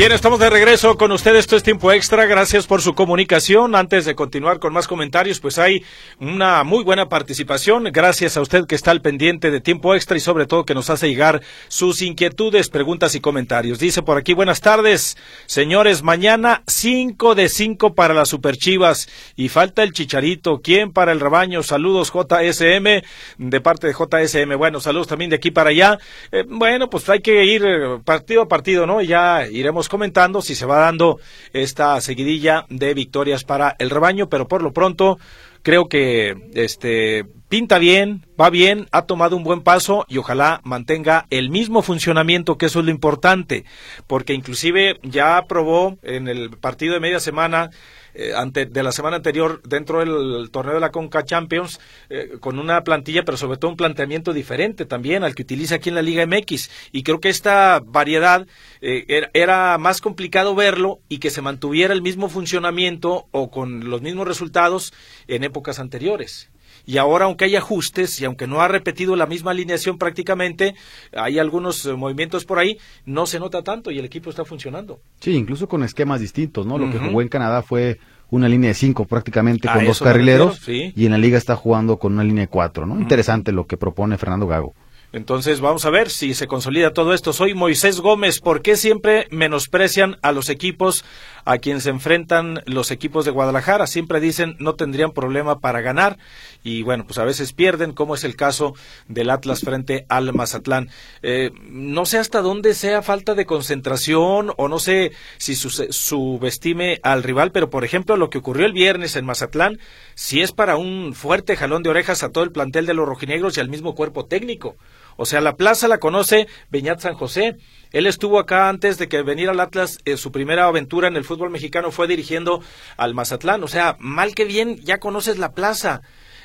[0.00, 1.40] Bien, estamos de regreso con ustedes.
[1.40, 2.24] Esto es tiempo extra.
[2.24, 3.74] Gracias por su comunicación.
[3.74, 5.84] Antes de continuar con más comentarios, pues hay
[6.18, 7.84] una muy buena participación.
[7.92, 10.88] Gracias a usted que está al pendiente de tiempo extra y sobre todo que nos
[10.88, 13.78] hace llegar sus inquietudes, preguntas y comentarios.
[13.78, 16.02] Dice por aquí, buenas tardes, señores.
[16.02, 20.62] Mañana 5 de 5 para las Superchivas y falta el chicharito.
[20.62, 21.62] ¿Quién para el rebaño?
[21.62, 23.02] Saludos JSM
[23.36, 24.56] de parte de JSM.
[24.56, 25.98] Bueno, saludos también de aquí para allá.
[26.32, 29.02] Eh, bueno, pues hay que ir eh, partido a partido, ¿no?
[29.02, 31.18] Ya iremos comentando si se va dando
[31.52, 35.18] esta seguidilla de victorias para el rebaño, pero por lo pronto
[35.62, 41.26] creo que este pinta bien, va bien, ha tomado un buen paso y ojalá mantenga
[41.30, 43.64] el mismo funcionamiento, que eso es lo importante,
[44.06, 47.70] porque inclusive ya probó en el partido de media semana
[48.14, 52.58] eh, ante, de la semana anterior dentro del torneo de la Conca Champions eh, con
[52.58, 56.02] una plantilla, pero sobre todo un planteamiento diferente también al que utiliza aquí en la
[56.02, 56.70] Liga MX.
[56.92, 58.46] Y creo que esta variedad
[58.80, 63.90] eh, era, era, más complicado verlo y que se mantuviera el mismo funcionamiento o con
[63.90, 64.92] los mismos resultados
[65.28, 66.49] en épocas anteriores
[66.90, 70.74] y ahora aunque hay ajustes y aunque no ha repetido la misma alineación prácticamente,
[71.12, 74.98] hay algunos eh, movimientos por ahí, no se nota tanto y el equipo está funcionando.
[75.20, 76.78] Sí, incluso con esquemas distintos, ¿no?
[76.78, 78.00] Lo que jugó en Canadá fue
[78.30, 82.14] una línea de cinco prácticamente con dos carrileros y en la liga está jugando con
[82.14, 82.98] una línea de cuatro, ¿no?
[82.98, 84.74] Interesante lo que propone Fernando Gago.
[85.12, 87.32] Entonces vamos a ver si se consolida todo esto.
[87.32, 88.40] Soy Moisés Gómez.
[88.40, 91.04] ¿Por qué siempre menosprecian a los equipos
[91.44, 93.86] a quienes se enfrentan los equipos de Guadalajara?
[93.86, 96.18] Siempre dicen no tendrían problema para ganar
[96.62, 98.74] y bueno, pues a veces pierden, como es el caso
[99.08, 100.90] del Atlas frente al Mazatlán.
[101.22, 107.22] Eh, no sé hasta dónde sea falta de concentración o no sé si subestime al
[107.22, 109.78] rival, pero por ejemplo lo que ocurrió el viernes en Mazatlán,
[110.14, 113.56] si es para un fuerte jalón de orejas a todo el plantel de los rojinegros
[113.56, 114.76] y al mismo cuerpo técnico.
[115.20, 117.58] O sea, la plaza la conoce Beñat San José.
[117.92, 119.98] Él estuvo acá antes de que venir al Atlas.
[120.06, 122.62] Eh, su primera aventura en el fútbol mexicano fue dirigiendo
[122.96, 123.62] al Mazatlán.
[123.62, 126.00] O sea, mal que bien, ya conoces la plaza.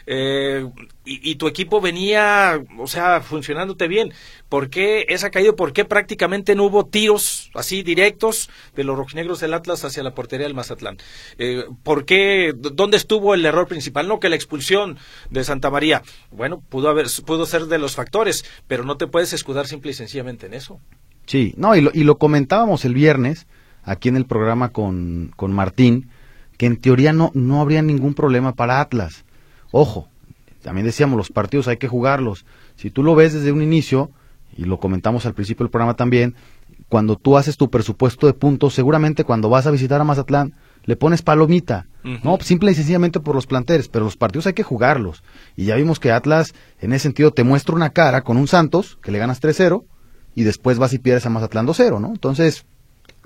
[0.07, 0.69] eh,
[1.05, 4.13] y, tu equipo venía, o sea, funcionándote bien.
[4.49, 5.53] ¿Por qué esa caída?
[5.53, 10.13] ¿Por qué prácticamente no hubo tiros así directos de los rojinegros del Atlas hacia la
[10.13, 10.97] portería del Mazatlán?
[11.37, 12.53] Eh, ¿Por qué?
[12.55, 14.07] ¿Dónde estuvo el error principal?
[14.07, 14.97] No que la expulsión
[15.31, 16.03] de Santa María.
[16.31, 19.95] Bueno, pudo haber, pudo ser de los factores, pero no te puedes escudar simple y
[19.95, 20.79] sencillamente en eso.
[21.25, 23.47] Sí, no, y lo, y lo comentábamos el viernes
[23.83, 26.09] aquí en el programa con, con Martín,
[26.57, 29.25] que en teoría no, no habría ningún problema para Atlas.
[29.71, 30.07] Ojo,
[30.61, 32.45] también decíamos, los partidos hay que jugarlos.
[32.75, 34.11] Si tú lo ves desde un inicio,
[34.55, 36.35] y lo comentamos al principio del programa también,
[36.87, 40.95] cuando tú haces tu presupuesto de puntos, seguramente cuando vas a visitar a Mazatlán, le
[40.95, 41.87] pones palomita,
[42.23, 42.37] ¿no?
[42.41, 45.23] Simple y sencillamente por los planteles, pero los partidos hay que jugarlos.
[45.55, 48.99] Y ya vimos que Atlas, en ese sentido, te muestra una cara con un Santos,
[49.01, 49.83] que le ganas 3-0,
[50.35, 52.09] y después vas y pierdes a Mazatlán 2-0, ¿no?
[52.09, 52.65] Entonces,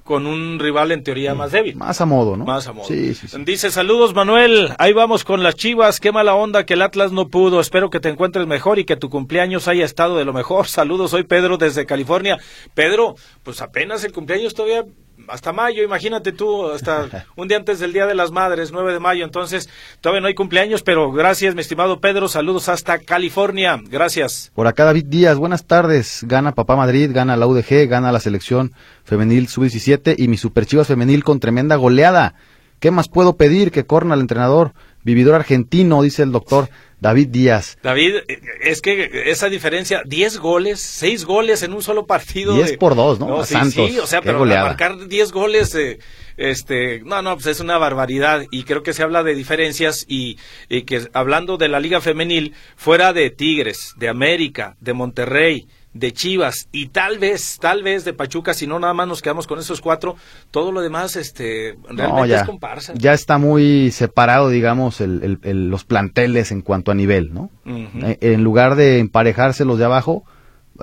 [0.09, 1.75] con un rival en teoría más débil.
[1.75, 2.43] Más a modo, ¿no?
[2.43, 2.87] Más a modo.
[2.89, 7.27] Dice, saludos Manuel, ahí vamos con las chivas, qué mala onda que el Atlas no
[7.27, 10.65] pudo, espero que te encuentres mejor y que tu cumpleaños haya estado de lo mejor.
[10.79, 12.39] Saludos, soy Pedro desde California.
[12.73, 14.83] Pedro, pues apenas el cumpleaños todavía
[15.27, 18.99] hasta mayo, imagínate tú, hasta un día antes del Día de las Madres, 9 de
[18.99, 19.69] mayo, entonces
[20.01, 24.51] todavía no hay cumpleaños, pero gracias, mi estimado Pedro, saludos hasta California, gracias.
[24.55, 28.73] Por acá David Díaz, buenas tardes, gana Papá Madrid, gana la UDG, gana la selección
[29.03, 32.35] femenil sub-17 y mi superchivas femenil con tremenda goleada.
[32.79, 34.73] ¿Qué más puedo pedir que corna al entrenador?
[35.03, 37.77] Vividor argentino, dice el doctor David Díaz.
[37.81, 38.15] David,
[38.61, 42.55] es que esa diferencia, 10 goles, 6 goles en un solo partido.
[42.55, 43.45] 10 por 2, ¿no?
[43.45, 45.99] sí, sí, o sea, pero marcar 10 goles, eh,
[46.37, 48.45] este, no, no, pues es una barbaridad.
[48.51, 52.53] Y creo que se habla de diferencias y, y que hablando de la Liga Femenil,
[52.75, 55.67] fuera de Tigres, de América, de Monterrey,
[55.99, 59.47] de Chivas y tal vez, tal vez de Pachuca, si no nada más nos quedamos
[59.47, 60.15] con esos cuatro,
[60.51, 62.93] todo lo demás este realmente ya, es comparsa.
[62.95, 67.49] Ya está muy separado, digamos, el, los planteles en cuanto a nivel, ¿no?
[67.65, 70.23] Eh, en lugar de emparejarse los de abajo,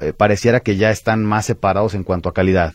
[0.00, 2.74] eh, pareciera que ya están más separados en cuanto a calidad.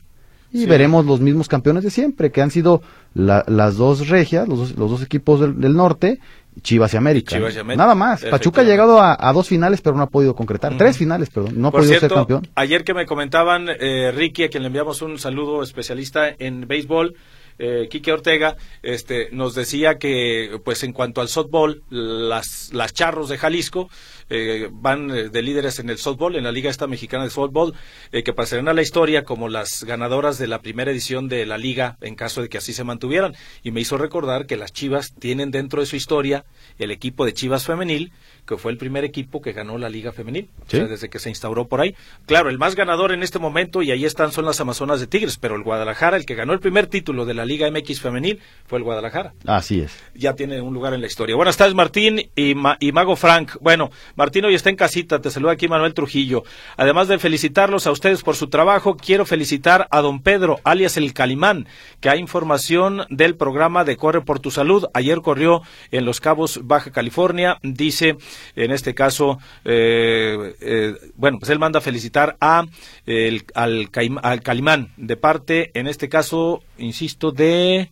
[0.54, 2.82] Y veremos los mismos campeones de siempre, que han sido
[3.14, 6.20] las dos regias, los dos, los dos equipos del norte,
[6.62, 7.40] Chivas y América.
[7.76, 8.26] Nada más.
[8.26, 10.78] Pachuca ha llegado a, dos finales, pero no ha podido concretar.
[10.78, 11.54] Tres finales, perdón.
[11.56, 12.48] No ha podido ser campeón.
[12.56, 17.16] Ayer que me comentaban, eh, Ricky, a quien le enviamos un saludo especialista en béisbol,
[17.62, 23.30] eh, Quique Ortega, este, nos decía que, pues en cuanto al softball, las, las charros
[23.30, 23.88] de Jalisco
[24.34, 27.74] eh, van eh, de líderes en el softball, en la Liga esta mexicana de softball,
[28.14, 31.58] eh, que pasarán a la historia como las ganadoras de la primera edición de la
[31.58, 33.36] liga en caso de que así se mantuvieran.
[33.62, 36.46] Y me hizo recordar que las Chivas tienen dentro de su historia
[36.80, 38.14] el equipo de Chivas femenil,
[38.46, 41.82] que fue el primer equipo que ganó la Liga Femenil, desde que se instauró por
[41.82, 41.96] ahí.
[42.26, 45.38] Claro, el más ganador en este momento, y ahí están, son las Amazonas de Tigres,
[45.38, 48.80] pero el Guadalajara, el que ganó el primer título de la Liga MX Femenil, fue
[48.80, 49.34] el Guadalajara.
[49.46, 49.98] Así es.
[50.16, 51.36] Ya tiene un lugar en la historia.
[51.36, 53.58] Buenas tardes, Martín y, y Mago Frank.
[53.62, 56.44] Bueno, Martín hoy está en casita, te saluda aquí Manuel Trujillo.
[56.78, 61.14] Además de felicitarlos a ustedes por su trabajo, quiero felicitar a don Pedro, alias el
[61.14, 61.68] Calimán,
[62.00, 64.86] que hay información del programa de Corre por tu Salud.
[64.94, 67.58] Ayer corrió en Los Cabos, Baja California.
[67.62, 68.18] Dice
[68.56, 72.66] en este caso, eh, eh, bueno, pues él manda felicitar a
[73.06, 73.90] el, al,
[74.22, 77.90] al Calimán de parte, en este caso, insisto, de...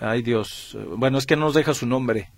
[0.00, 2.30] Ay Dios, bueno, es que no nos deja su nombre.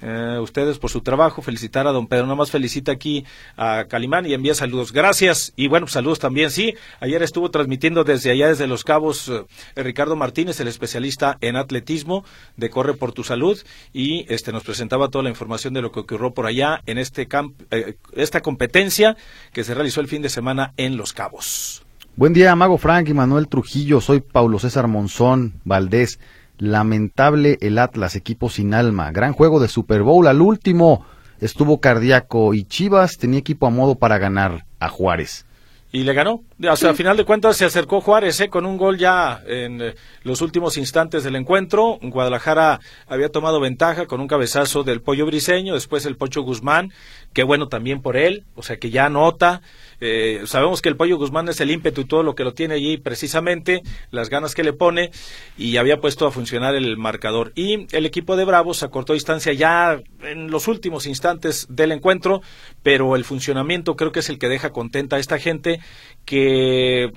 [0.00, 3.24] Eh, ustedes por su trabajo, felicitar a don Pedro, nada más felicita aquí
[3.56, 4.92] a Calimán y envía saludos.
[4.92, 6.74] Gracias y bueno, saludos también, sí.
[7.00, 9.44] Ayer estuvo transmitiendo desde allá, desde Los Cabos, eh,
[9.82, 12.24] Ricardo Martínez, el especialista en atletismo
[12.56, 13.58] de Corre por tu Salud
[13.92, 17.28] y este nos presentaba toda la información de lo que ocurrió por allá en este
[17.70, 19.16] eh, esta competencia
[19.52, 21.82] que se realizó el fin de semana en Los Cabos.
[22.16, 24.00] Buen día, Mago Frank y Manuel Trujillo.
[24.00, 26.18] Soy Paulo César Monzón Valdés.
[26.58, 29.10] Lamentable el Atlas, equipo sin alma.
[29.12, 30.26] Gran juego de Super Bowl.
[30.26, 31.06] Al último
[31.40, 35.46] estuvo cardíaco y Chivas tenía equipo a modo para ganar a Juárez.
[35.90, 36.42] Y le ganó.
[36.70, 38.50] O sea, a final de cuentas se acercó Juárez ¿eh?
[38.50, 41.98] con un gol ya en eh, los últimos instantes del encuentro.
[42.02, 46.92] Guadalajara había tomado ventaja con un cabezazo del Pollo Briseño, después el Pocho Guzmán,
[47.32, 49.62] que bueno también por él, o sea que ya anota.
[50.00, 52.74] Eh, sabemos que el Pollo Guzmán es el ímpetu y todo lo que lo tiene
[52.74, 55.10] allí precisamente, las ganas que le pone
[55.56, 57.52] y había puesto a funcionar el marcador.
[57.54, 62.42] Y el equipo de Bravos acortó distancia ya en los últimos instantes del encuentro,
[62.82, 65.80] pero el funcionamiento creo que es el que deja contenta a esta gente
[66.24, 67.10] que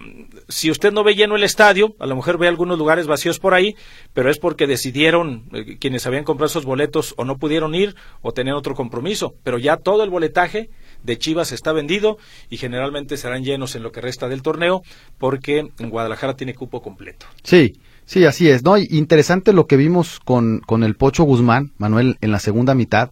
[0.47, 3.53] si usted no ve lleno el estadio, a lo mejor ve algunos lugares vacíos por
[3.53, 3.75] ahí,
[4.13, 8.31] pero es porque decidieron eh, quienes habían comprado esos boletos o no pudieron ir o
[8.31, 10.69] tenían otro compromiso, pero ya todo el boletaje
[11.03, 12.17] de Chivas está vendido
[12.49, 14.83] y generalmente serán llenos en lo que resta del torneo
[15.17, 17.25] porque en Guadalajara tiene cupo completo.
[17.43, 18.77] Sí, sí, así es, ¿no?
[18.77, 23.11] interesante lo que vimos con, con el Pocho Guzmán, Manuel, en la segunda mitad,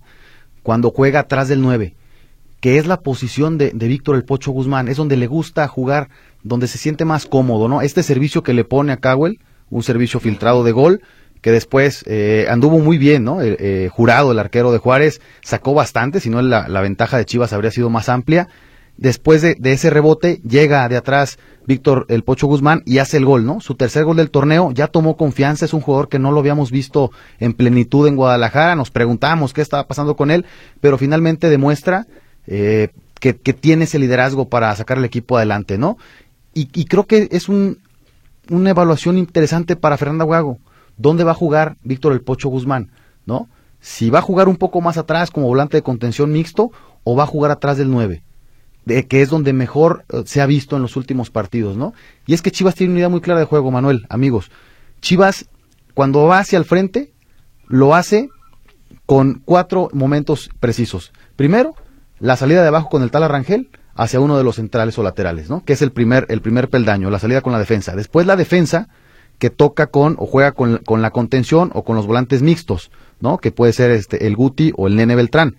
[0.63, 1.95] cuando juega atrás del 9,
[2.59, 6.09] que es la posición de, de Víctor el Pocho Guzmán, es donde le gusta jugar,
[6.43, 7.81] donde se siente más cómodo, ¿no?
[7.81, 11.01] Este servicio que le pone a Cowell, un servicio filtrado de gol,
[11.41, 13.41] que después eh, anduvo muy bien, ¿no?
[13.41, 17.71] Eh, jurado, el arquero de Juárez, sacó bastante, si no la, ventaja de Chivas habría
[17.71, 18.49] sido más amplia.
[18.97, 23.45] Después de, ese rebote, llega de atrás Víctor el Pocho Guzmán y hace el gol,
[23.45, 23.61] ¿no?
[23.61, 26.69] Su tercer gol del torneo, ya tomó confianza, es un jugador que no lo habíamos
[26.69, 30.45] visto en plenitud en Guadalajara, nos preguntamos qué estaba pasando con él,
[30.81, 32.07] pero finalmente demuestra
[32.45, 32.89] eh,
[33.21, 35.97] que, que, tiene ese liderazgo para sacar el equipo adelante, ¿no?
[36.53, 37.77] Y, y creo que es un,
[38.49, 40.59] una evaluación interesante para Fernanda Huago
[40.99, 42.91] dónde va a jugar Víctor el Pocho Guzmán,
[43.25, 43.49] ¿no?
[43.79, 46.71] Si va a jugar un poco más atrás como volante de contención mixto
[47.03, 48.21] o va a jugar atrás del 9,
[48.85, 51.93] de, que es donde mejor uh, se ha visto en los últimos partidos, ¿no?
[52.27, 54.51] Y es que Chivas tiene una idea muy clara de juego, Manuel, amigos.
[55.01, 55.49] Chivas,
[55.93, 57.13] cuando va hacia el frente,
[57.67, 58.29] lo hace
[59.05, 61.13] con cuatro momentos precisos.
[61.37, 61.73] Primero,
[62.19, 65.49] la salida de abajo con el tal Arrangel hacia uno de los centrales o laterales,
[65.49, 65.63] ¿no?
[65.63, 67.95] Que es el primer, el primer peldaño, la salida con la defensa.
[67.95, 68.89] Después la defensa
[69.39, 73.37] que toca con o juega con, con, la contención o con los volantes mixtos, ¿no?
[73.37, 75.55] Que puede ser este el Guti o el Nene Beltrán.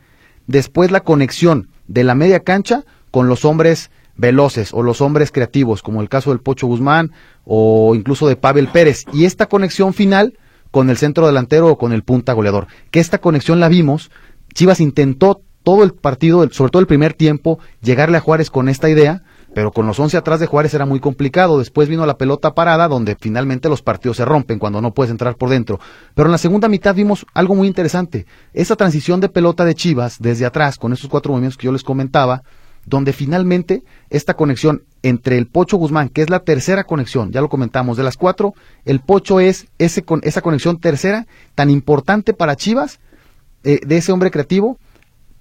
[0.47, 5.83] Después la conexión de la media cancha con los hombres veloces o los hombres creativos,
[5.83, 7.11] como el caso del Pocho Guzmán
[7.45, 9.05] o incluso de Pavel Pérez.
[9.13, 10.39] Y esta conexión final
[10.71, 12.69] con el centro delantero o con el punta goleador.
[12.91, 14.11] Que esta conexión la vimos,
[14.55, 18.89] Chivas intentó todo el partido, sobre todo el primer tiempo, llegarle a Juárez con esta
[18.89, 19.23] idea,
[19.55, 21.59] pero con los 11 atrás de Juárez era muy complicado.
[21.59, 25.37] Después vino la pelota parada, donde finalmente los partidos se rompen cuando no puedes entrar
[25.37, 25.81] por dentro.
[26.15, 28.27] Pero en la segunda mitad vimos algo muy interesante.
[28.53, 31.83] Esa transición de pelota de Chivas desde atrás, con esos cuatro movimientos que yo les
[31.83, 32.43] comentaba,
[32.87, 37.49] donde finalmente esta conexión entre el Pocho Guzmán, que es la tercera conexión, ya lo
[37.49, 42.57] comentamos, de las cuatro, el Pocho es ese, con, esa conexión tercera tan importante para
[42.57, 43.01] Chivas,
[43.65, 44.79] eh, de ese hombre creativo,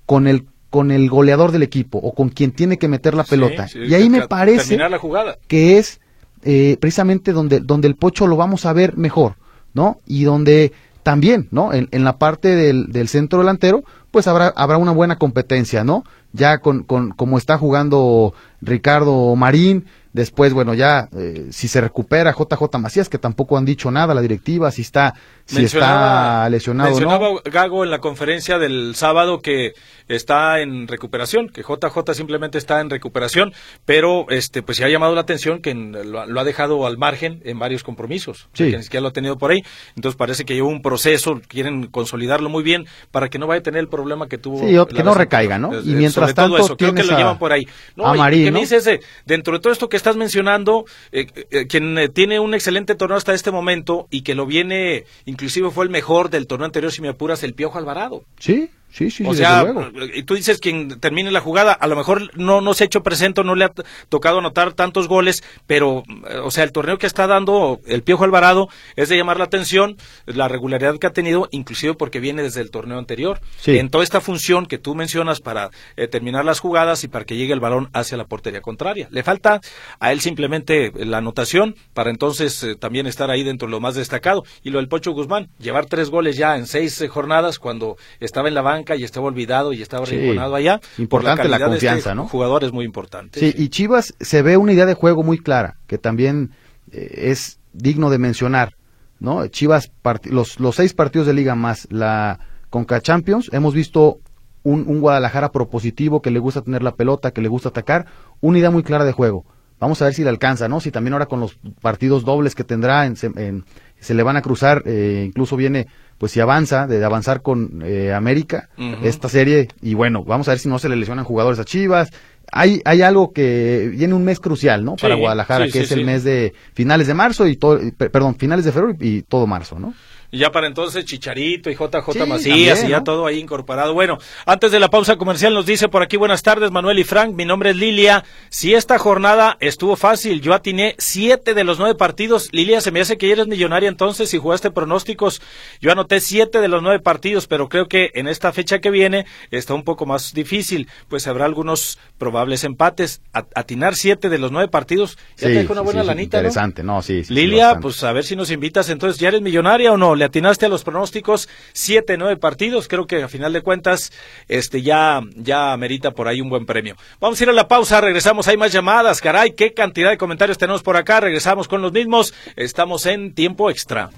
[0.06, 3.68] con el con el goleador del equipo o con quien tiene que meter la pelota.
[3.68, 5.00] Sí, sí, y ahí me parece la
[5.48, 6.00] que es
[6.44, 9.36] eh, precisamente donde, donde el Pocho lo vamos a ver mejor,
[9.74, 9.98] ¿no?
[10.06, 10.72] Y donde
[11.04, 11.74] también, ¿no?
[11.74, 16.04] En, en la parte del, del, centro delantero, pues habrá, habrá una buena competencia, ¿no?
[16.34, 19.86] Ya con, con como está jugando Ricardo Marín,
[20.20, 24.20] Después, bueno, ya eh, si se recupera JJ Macías, que tampoco han dicho nada la
[24.20, 25.14] directiva, si está,
[25.46, 27.42] si está lesionado mencionaba o no.
[27.50, 29.76] Gago en la conferencia del sábado que
[30.10, 33.54] está en recuperación, que JJ simplemente está en recuperación,
[33.86, 36.98] pero este pues se ha llamado la atención que en, lo, lo, ha dejado al
[36.98, 38.72] margen en varios compromisos, sí.
[38.72, 39.60] que ni siquiera lo ha tenido por ahí.
[39.96, 43.64] Entonces parece que lleva un proceso, quieren consolidarlo muy bien para que no vaya a
[43.64, 44.60] tener el problema que tuvo.
[44.60, 45.80] Sí, que no recaiga, ¿no?
[45.80, 47.66] Y mientras tanto, eso, creo que lo llevan por ahí.
[47.96, 48.56] No, a Marín, que ¿no?
[48.56, 52.40] me dice ese, dentro de todo esto que estás mencionando, eh, eh, quien eh, tiene
[52.40, 56.48] un excelente torneo hasta este momento y que lo viene, inclusive fue el mejor del
[56.48, 58.24] torneo anterior, si me apuras, el Piojo Alvarado.
[58.40, 59.24] Sí, sí, sí.
[59.26, 59.66] O sí, sea,
[60.14, 63.04] y tú dices quien termine la jugada, a lo mejor no, no se ha hecho
[63.04, 63.72] presente, no le ha
[64.10, 66.04] tocado anotar tantos goles, pero,
[66.44, 69.98] o sea, el torneo que está dando el Piojo Alvarado es de llamar la atención,
[70.26, 73.40] la regularidad que ha tenido, inclusive porque viene desde el torneo anterior.
[73.60, 73.78] Sí.
[73.78, 77.36] En toda esta función que tú mencionas para eh, terminar las jugadas y para que
[77.36, 79.08] llegue el balón hacia la portería contraria.
[79.12, 79.62] Le falta
[80.00, 83.96] a él simplemente la anotación para entonces eh, también estar ahí dentro de lo más
[83.96, 84.44] destacado.
[84.64, 88.48] Y lo del Pocho Guzmán, llevar tres goles ya en seis eh, jornadas cuando estaba
[88.48, 90.18] en la banca y estaba olvidado y estaba Sí.
[90.18, 90.80] rinconado allá.
[90.98, 92.28] Importante por la de confianza, este ¿no?
[92.28, 93.40] Jugador es muy importante.
[93.40, 96.52] Sí, y Chivas se ve una idea de juego muy clara, que también
[96.92, 98.76] eh, es digno de mencionar,
[99.20, 99.46] ¿no?
[99.48, 99.92] Chivas,
[100.26, 104.20] los, los seis partidos de liga más la Conca Champions, hemos visto
[104.64, 108.06] un, un Guadalajara propositivo que le gusta tener la pelota, que le gusta atacar,
[108.42, 109.46] una idea muy clara de juego.
[109.80, 110.82] Vamos a ver si le alcanza, ¿no?
[110.82, 113.64] Si también ahora con los partidos dobles que tendrá, en, se- en-
[114.00, 115.88] se le van a cruzar, eh, incluso viene,
[116.20, 118.70] pues si avanza, de avanzar con eh, América,
[119.04, 122.12] esta serie, y bueno, vamos a ver si no se le lesionan jugadores a Chivas.
[122.52, 124.96] Hay, hay algo que viene un mes crucial, ¿no?
[124.96, 128.10] Para Guadalajara, sí, que sí, es el mes de finales de marzo y todo, pe-
[128.10, 129.94] perdón, finales de febrero y todo marzo, ¿no?
[130.32, 133.04] Y ya para entonces Chicharito y JJ Sí, Macías también, y ya ¿no?
[133.04, 133.94] todo ahí incorporado.
[133.94, 137.34] Bueno, antes de la pausa comercial nos dice por aquí buenas tardes Manuel y Frank,
[137.34, 138.24] mi nombre es Lilia.
[138.50, 142.50] Si esta jornada estuvo fácil, yo atiné siete de los nueve partidos.
[142.52, 145.42] Lilia, se me hace que eres millonaria entonces si jugaste pronósticos.
[145.82, 149.26] Yo anoté siete de los nueve partidos, pero creo que en esta fecha que viene
[149.50, 153.22] está un poco más difícil, pues habrá algunos probables empates.
[153.34, 156.42] Atinar siete de los nueve partidos ya te deja una sí, buena sí, lanita, ¿no?
[156.42, 157.02] Interesante, ¿no?
[157.02, 159.98] Sí, sí, sí, Lilia, pues a ver si nos invitas entonces, ¿ya eres millonaria o
[159.98, 160.19] no?
[160.20, 164.12] Le atinaste a los pronósticos, siete, nueve partidos, creo que a final de cuentas,
[164.50, 166.98] este ya, ya merita por ahí un buen premio.
[167.22, 170.58] Vamos a ir a la pausa, regresamos, hay más llamadas, caray, qué cantidad de comentarios
[170.58, 174.10] tenemos por acá, regresamos con los mismos, estamos en tiempo extra.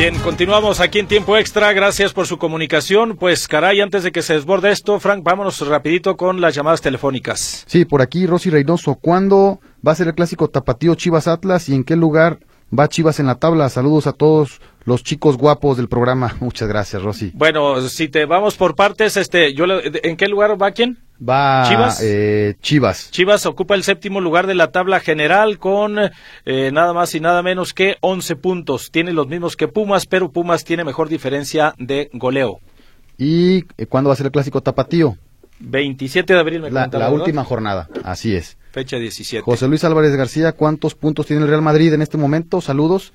[0.00, 1.74] Bien, continuamos aquí en tiempo extra.
[1.74, 3.18] Gracias por su comunicación.
[3.18, 7.64] Pues caray, antes de que se desborde esto, Frank, vámonos rapidito con las llamadas telefónicas.
[7.66, 11.74] Sí, por aquí Rosy Reynoso, ¿cuándo va a ser el clásico tapatío Chivas Atlas y
[11.74, 12.38] en qué lugar
[12.76, 13.68] va Chivas en la tabla?
[13.68, 16.34] Saludos a todos los chicos guapos del programa.
[16.40, 17.32] Muchas gracias, Rosy.
[17.34, 20.96] Bueno, si te vamos por partes, este, yo ¿en qué lugar va quién?
[21.22, 22.00] Va Chivas.
[22.02, 23.10] Eh, Chivas.
[23.10, 25.98] Chivas ocupa el séptimo lugar de la tabla general con
[26.46, 28.90] eh, nada más y nada menos que 11 puntos.
[28.90, 32.60] Tiene los mismos que Pumas, pero Pumas tiene mejor diferencia de goleo.
[33.18, 35.16] ¿Y eh, cuándo va a ser el clásico tapatío?
[35.60, 38.56] 27 de abril, me La, la última jornada, así es.
[38.72, 39.42] Fecha 17.
[39.44, 42.62] José Luis Álvarez García, ¿cuántos puntos tiene el Real Madrid en este momento?
[42.62, 43.12] Saludos.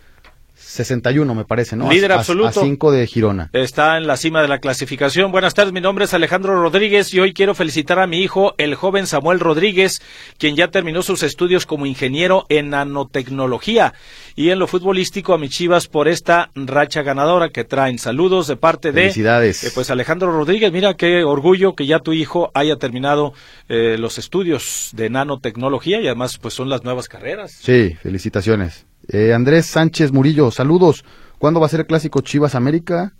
[0.55, 1.89] 61 me parece, ¿no?
[1.89, 2.61] Líder a, absoluto.
[2.61, 3.49] A 5 de Girona.
[3.53, 5.31] Está en la cima de la clasificación.
[5.31, 8.75] Buenas tardes, mi nombre es Alejandro Rodríguez y hoy quiero felicitar a mi hijo, el
[8.75, 10.01] joven Samuel Rodríguez,
[10.37, 13.93] quien ya terminó sus estudios como ingeniero en nanotecnología
[14.35, 17.99] y en lo futbolístico a mis chivas por esta racha ganadora que traen.
[17.99, 19.01] Saludos de parte de...
[19.01, 19.63] Felicidades.
[19.63, 23.33] Eh, pues Alejandro Rodríguez, mira qué orgullo que ya tu hijo haya terminado
[23.69, 27.51] eh, los estudios de nanotecnología y además pues son las nuevas carreras.
[27.51, 28.85] Sí, felicitaciones.
[29.07, 31.05] Eh, Andrés Sánchez Murillo, saludos.
[31.37, 33.13] ¿Cuándo va a ser el clásico Chivas América?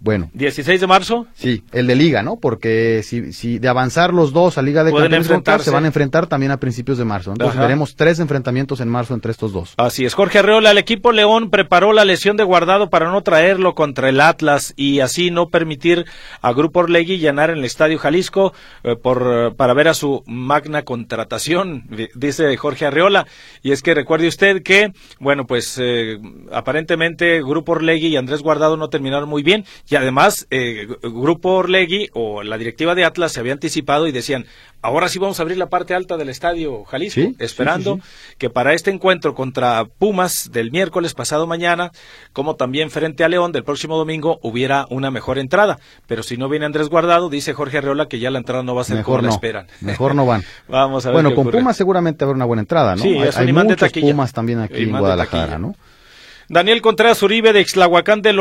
[0.00, 0.30] Bueno.
[0.32, 1.26] 16 de marzo.
[1.34, 2.36] Sí, el de Liga, ¿no?
[2.36, 5.26] Porque si, si de avanzar los dos a Liga de Campeones
[5.62, 7.32] se van a enfrentar también a principios de marzo.
[7.32, 7.66] Entonces Ajá.
[7.66, 9.74] veremos tres enfrentamientos en marzo entre estos dos.
[9.76, 13.74] Así es, Jorge Arreola, el equipo León preparó la lesión de guardado para no traerlo
[13.74, 16.06] contra el Atlas y así no permitir
[16.40, 20.22] a Grupo Orlegui llenar en el Estadio Jalisco eh, por, eh, para ver a su
[20.26, 23.26] magna contratación, di- dice Jorge Arreola.
[23.62, 26.18] Y es que recuerde usted que, bueno, pues eh,
[26.52, 32.08] aparentemente Grupo Orlegui y Andrés Guardado no terminaron muy bien y además eh, Grupo Orlegui
[32.14, 34.46] o la directiva de Atlas se había anticipado y decían,
[34.82, 38.02] ahora sí vamos a abrir la parte alta del Estadio Jalisco, Sí, esperando sí,
[38.38, 41.90] que para este encuentro contra Pumas del miércoles pasado mañana,
[42.32, 45.78] como también frente a León del próximo domingo, hubiera una mejor entrada.
[46.06, 48.82] Pero si no viene Andrés Guardado, dice Jorge Arreola que ya la entrada no va
[48.82, 49.34] a ser Mejor como la no.
[49.34, 49.66] esperan.
[49.80, 50.44] Mejor no van.
[50.68, 51.58] Vamos a ver Bueno, qué con ocurre.
[51.58, 53.02] Pumas seguramente habrá una buena entrada, ¿no?
[53.02, 54.12] Sí, hay hay muchos taquilla.
[54.12, 55.58] Pumas también aquí en Guadalajara, taquilla.
[55.58, 55.74] ¿no?
[56.50, 58.32] Daniel Contreras Uribe de Ixlahuacán de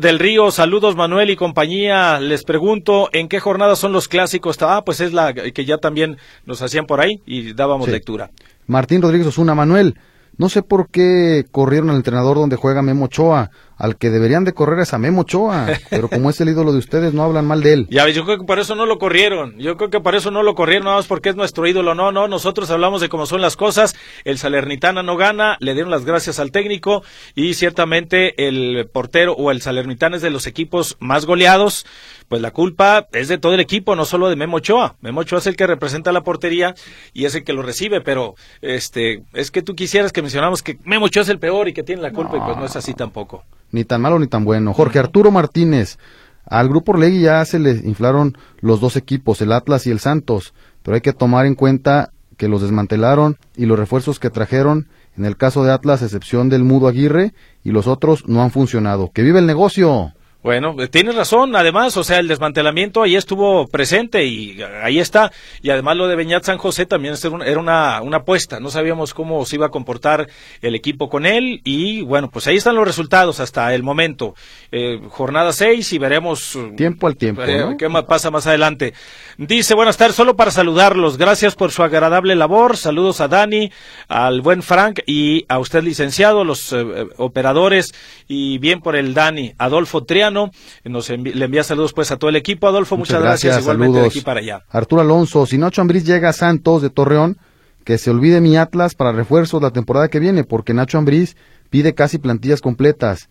[0.00, 2.18] del Río, saludos Manuel y compañía.
[2.18, 4.56] Les pregunto, ¿en qué jornada son los clásicos?
[4.62, 6.16] Ah, pues es la que ya también
[6.46, 7.92] nos hacían por ahí y dábamos Sí.
[7.92, 8.30] lectura.
[8.66, 9.98] Martín Rodríguez Osuna, Manuel,
[10.38, 13.50] no sé por qué corrieron al entrenador donde juega Memo Ochoa.
[13.78, 16.78] Al que deberían de correr es a Memo Ochoa, pero como es el ídolo de
[16.78, 17.86] ustedes, no hablan mal de él.
[17.90, 19.56] Ya ves, yo creo que por eso no lo corrieron.
[19.58, 21.94] Yo creo que por eso no lo corrieron, nada más porque es nuestro ídolo.
[21.94, 23.96] No, no, nosotros hablamos de cómo son las cosas.
[24.24, 27.02] El Salernitana no gana, le dieron las gracias al técnico
[27.34, 31.86] y ciertamente el portero o el Salernitana es de los equipos más goleados.
[32.28, 34.96] Pues la culpa es de todo el equipo, no solo de Memo Ochoa.
[35.00, 36.74] Memo Ochoa es el que representa la portería
[37.14, 40.78] y es el que lo recibe, pero este es que tú quisieras que mencionáramos que
[40.84, 42.92] Memo Ochoa es el peor y que tiene la culpa y pues no es así
[42.92, 43.44] tampoco.
[43.72, 44.74] Ni tan malo ni tan bueno.
[44.74, 45.98] Jorge Arturo Martínez,
[46.44, 50.52] al grupo Orlegui ya se le inflaron los dos equipos, el Atlas y el Santos,
[50.82, 55.24] pero hay que tomar en cuenta que los desmantelaron y los refuerzos que trajeron, en
[55.24, 57.32] el caso de Atlas, excepción del Mudo Aguirre,
[57.64, 59.10] y los otros no han funcionado.
[59.12, 60.12] ¡Que vive el negocio!
[60.42, 65.00] Bueno, eh, tienes razón, además, o sea, el desmantelamiento ahí estuvo presente y eh, ahí
[65.00, 65.32] está.
[65.62, 67.14] Y además lo de Beñat San José también
[67.44, 70.28] era una, una apuesta, no sabíamos cómo se iba a comportar
[70.62, 74.34] el equipo con él y bueno, pues ahí están los resultados hasta el momento.
[74.70, 77.76] Eh, jornada 6 y veremos eh, Tiempo al tiempo, eh, ¿no?
[77.76, 78.94] ¿Qué más pasa más adelante?
[79.38, 81.16] Dice, buenas tardes, solo para saludarlos.
[81.16, 82.76] Gracias por su agradable labor.
[82.76, 83.70] Saludos a Dani,
[84.08, 86.84] al buen Frank y a usted, licenciado, los eh,
[87.16, 87.94] operadores
[88.26, 89.54] y bien por el Dani.
[89.58, 90.50] Adolfo Triano,
[90.84, 92.66] nos envi- le envía saludos pues a todo el equipo.
[92.68, 94.14] Adolfo, muchas, gracias, igualmente saludos.
[94.14, 94.62] de aquí para allá.
[94.70, 97.38] Arturo Alonso, si Nacho Ambriz llega a Santos de Torreón,
[97.84, 101.36] que se olvide mi Atlas para refuerzos la temporada que viene, porque Nacho Ambriz
[101.70, 103.28] pide casi plantillas completas.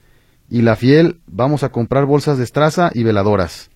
[0.49, 3.69] Y la fiel, vamos a comprar bolsas de estraza y veladoras.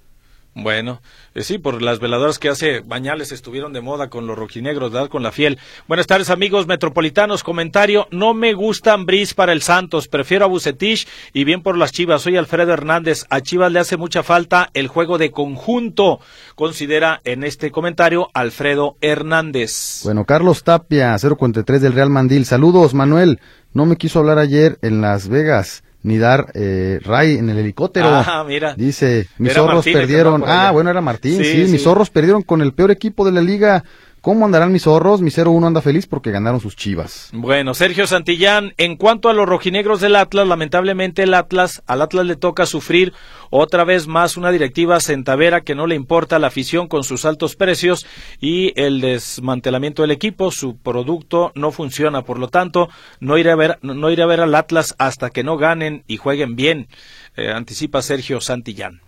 [0.54, 1.02] Bueno,
[1.34, 5.08] eh, sí, por las veladoras que hace Bañales estuvieron de moda con los rojinegros, ¿verdad?
[5.08, 5.58] Con la fiel.
[5.88, 7.42] Buenas tardes, amigos metropolitanos.
[7.42, 11.94] Comentario, no me gusta Ambris para el Santos, prefiero a Bucetich y bien por las
[11.94, 12.24] Chivas.
[12.24, 13.26] Soy Alfredo Hernández.
[13.30, 16.20] A Chivas le hace mucha falta el juego de conjunto,
[16.56, 20.02] considera en este comentario Alfredo Hernández.
[20.04, 22.46] Bueno, Carlos Tapia, 043 del Real Mandil.
[22.46, 23.40] Saludos, Manuel.
[23.74, 28.08] No me quiso hablar ayer en Las Vegas, ni dar eh, ray en el helicóptero.
[28.10, 28.74] Ah, mira.
[28.76, 30.44] Dice, mis zorros Martínez, perdieron.
[30.46, 31.72] Ah, bueno, era Martín, Sí, sí, sí.
[31.72, 33.84] Mis zorros perdieron con el peor equipo de la liga.
[34.22, 35.20] ¿Cómo andarán mis zorros?
[35.20, 37.32] Mi 0-1 anda feliz porque ganaron sus chivas.
[37.34, 42.28] Bueno, Sergio Santillán, en cuanto a los rojinegros del Atlas, lamentablemente el Atlas, al Atlas
[42.28, 43.14] le toca sufrir
[43.50, 47.56] otra vez más una directiva centavera que no le importa la afición con sus altos
[47.56, 48.06] precios
[48.40, 53.56] y el desmantelamiento del equipo, su producto no funciona, por lo tanto, no iré a
[53.56, 56.90] ver, no iré a ver al Atlas hasta que no ganen y jueguen bien,
[57.38, 59.02] eh, anticipa Sergio Santillán.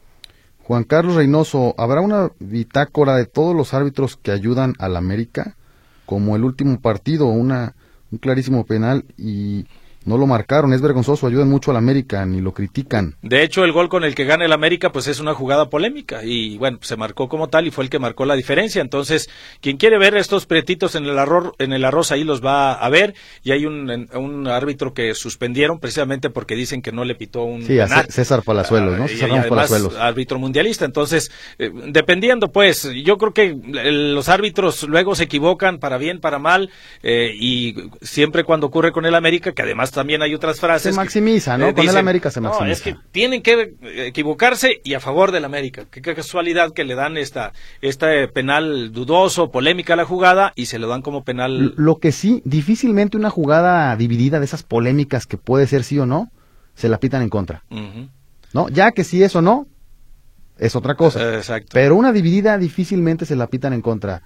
[0.65, 5.57] Juan Carlos Reynoso, ¿habrá una bitácora de todos los árbitros que ayudan al América?
[6.05, 7.75] Como el último partido, una,
[8.11, 9.65] un clarísimo penal y
[10.05, 13.15] no lo marcaron, es vergonzoso, ayudan mucho al América, ni lo critican.
[13.21, 16.23] De hecho, el gol con el que gana el América, pues es una jugada polémica
[16.23, 18.81] y bueno, se marcó como tal y fue el que marcó la diferencia.
[18.81, 19.29] Entonces,
[19.61, 22.89] quien quiere ver estos pretitos en el arroz, en el arroz ahí los va a
[22.89, 27.43] ver y hay un, un árbitro que suspendieron precisamente porque dicen que no le pitó
[27.43, 29.05] un Sí, a César Palazuelos, ¿no?
[29.05, 29.95] Ah, César Ramos Palazuelos.
[29.97, 30.85] árbitro mundialista.
[30.85, 33.55] Entonces, eh, dependiendo, pues, yo creo que
[33.91, 36.69] los árbitros luego se equivocan para bien, para mal
[37.01, 40.93] eh, y siempre cuando ocurre con el América, que además también hay otras frases.
[40.93, 41.73] Se maximiza, ¿no?
[41.73, 42.65] Con el América se maximiza.
[42.65, 43.75] No, es que tienen que
[44.05, 45.85] equivocarse y a favor del América.
[45.89, 50.79] Qué casualidad que le dan esta, esta penal dudoso, polémica a la jugada y se
[50.79, 51.73] lo dan como penal.
[51.77, 56.05] Lo que sí, difícilmente una jugada dividida de esas polémicas que puede ser sí o
[56.05, 56.31] no,
[56.75, 57.63] se la pitan en contra.
[58.53, 58.69] ¿No?
[58.69, 59.67] Ya que sí es o no,
[60.57, 61.35] es otra cosa.
[61.35, 61.69] Exacto.
[61.73, 64.21] Pero una dividida difícilmente se la pitan en contra.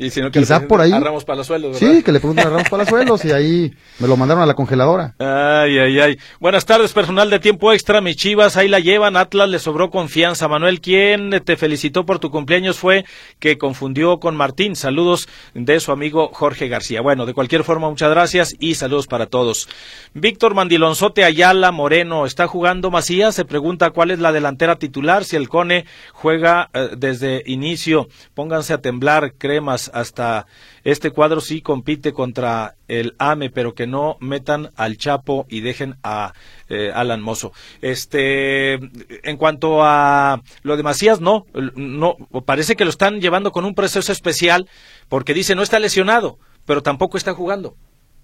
[0.00, 0.90] Y si no, que Quizá por ahí.
[0.92, 1.96] A Ramos Palazuelos, ¿verdad?
[1.96, 5.14] Sí, que le pregunten a Ramos Palazuelos y ahí me lo mandaron a la congeladora.
[5.18, 6.18] Ay, ay, ay.
[6.38, 8.00] Buenas tardes, personal de tiempo extra.
[8.00, 9.18] Mis chivas ahí la llevan.
[9.18, 10.48] Atlas le sobró confianza.
[10.48, 13.04] Manuel, quien te felicitó por tu cumpleaños fue
[13.38, 14.74] que confundió con Martín.
[14.74, 17.02] Saludos de su amigo Jorge García.
[17.02, 19.68] Bueno, de cualquier forma, muchas gracias y saludos para todos.
[20.14, 22.24] Víctor Mandilonzote Ayala Moreno.
[22.24, 23.34] ¿Está jugando Macías?
[23.34, 25.26] Se pregunta cuál es la delantera titular.
[25.26, 25.84] Si el Cone
[26.14, 28.08] juega eh, desde inicio.
[28.32, 30.46] Pónganse a temblar, cremas hasta
[30.84, 35.96] este cuadro sí compite contra el AME, pero que no metan al Chapo y dejen
[36.02, 36.32] a
[36.68, 37.52] eh, Alan Mozo.
[37.80, 43.64] Este, en cuanto a lo de Macías, no, no, parece que lo están llevando con
[43.64, 44.68] un proceso especial
[45.08, 47.76] porque dice no está lesionado, pero tampoco está jugando.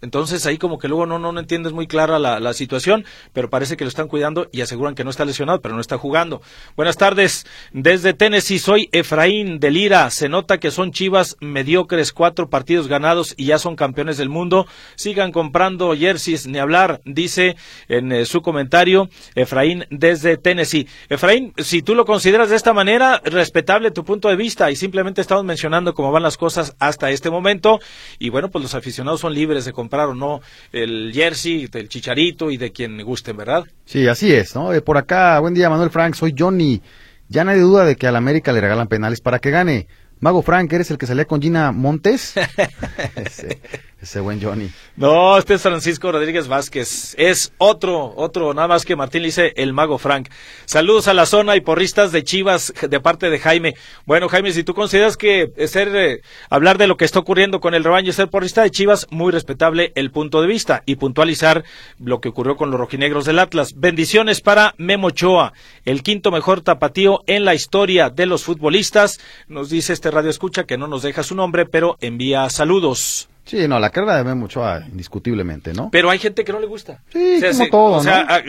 [0.03, 3.77] Entonces ahí como que luego no, no, entiendes muy clara la, la, situación, pero parece
[3.77, 6.43] que lo están cuidando y aseguran que no está lesionado, pero no está jugando.
[6.77, 10.11] Buenas tardes, desde Tennessee soy Efraín de Lira.
[10.11, 14.67] Se nota que son chivas mediocres, cuatro partidos ganados y ya son campeones del mundo.
[14.97, 17.57] Sigan comprando jerseys, ni hablar, dice
[17.89, 20.89] en eh, su comentario Efraín desde Tennessee.
[21.09, 25.23] Efraín, si tú lo consideras de esta manera, respetable tu punto de vista y simplemente
[25.23, 27.81] estamos mencionando cómo van las cosas hasta este momento
[28.19, 30.41] y bueno, pues los aficionados son libres de comprar comprar o no
[30.73, 33.65] el jersey del Chicharito y de quien gusten, ¿verdad?
[33.85, 34.73] Sí, así es, ¿no?
[34.73, 36.83] Eh, por acá, buen día Manuel Frank, soy Johnny.
[37.29, 39.87] Ya nadie duda de que al América le regalan penales para que gane.
[40.19, 42.35] Mago Frank, ¿eres el que salía con Gina Montes?
[44.01, 44.69] ese, buen Johnny.
[44.97, 47.15] No, este es Francisco Rodríguez Vázquez.
[47.19, 50.29] Es otro, otro, nada más que Martín dice el Mago Frank.
[50.67, 53.75] Saludos a la zona y porristas de Chivas de parte de Jaime.
[54.05, 56.21] Bueno, Jaime, si tú consideras que ser, eh,
[56.51, 59.33] hablar de lo que está ocurriendo con el rebaño y ser porrista de Chivas, muy
[59.33, 61.65] respetable el punto de vista y puntualizar
[61.99, 63.75] lo que ocurrió con los rojinegros del Atlas.
[63.77, 65.55] Bendiciones para Memo Ochoa,
[65.87, 69.21] el quinto mejor tapatío en la historia de los futbolistas.
[69.49, 73.31] Nos dice este radio escucha que no nos deja su nombre, pero envía saludos.
[73.47, 75.89] Sí, no, la carrera de Memo Ochoa, indiscutiblemente, ¿no?
[75.93, 77.01] Pero hay gente que no le gusta.
[77.13, 78.43] Sí, como todo, O sea,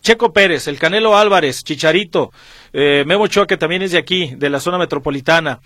[0.00, 2.32] Checo Pérez, el Canelo Álvarez, Chicharito,
[2.72, 5.60] eh, Memo Ochoa, que también es de aquí, de la zona metropolitana.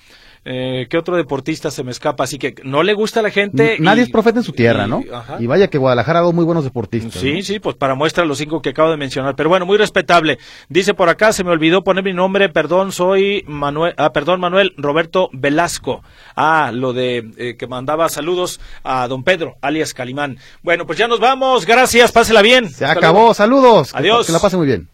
[0.49, 2.23] Eh, ¿Qué otro deportista se me escapa?
[2.23, 3.79] Así que no le gusta a la gente.
[3.81, 5.03] Nadie es profeta en su tierra, ¿no?
[5.41, 7.21] Y vaya que Guadalajara ha dado muy buenos deportistas.
[7.21, 9.35] Sí, sí, pues para muestra los cinco que acabo de mencionar.
[9.35, 10.39] Pero bueno, muy respetable.
[10.69, 14.73] Dice por acá, se me olvidó poner mi nombre, perdón, soy Manuel, ah, perdón, Manuel
[14.77, 16.05] Roberto Velasco.
[16.37, 20.39] Ah, lo de eh, que mandaba saludos a don Pedro, alias Calimán.
[20.63, 21.67] Bueno, pues ya nos vamos.
[21.67, 22.71] Gracias, pásela bien.
[22.71, 23.93] Se acabó, saludos.
[23.97, 24.27] Adiós.
[24.27, 24.89] que la pase muy bien.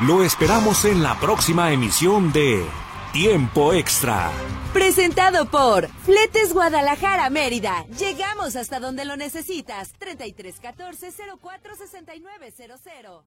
[0.00, 2.64] Lo esperamos en la próxima emisión de
[3.12, 4.30] Tiempo extra.
[4.72, 7.84] Presentado por Fletes Guadalajara Mérida.
[7.98, 9.92] Llegamos hasta donde lo necesitas.
[9.98, 11.10] 3314
[11.42, 13.24] 046900.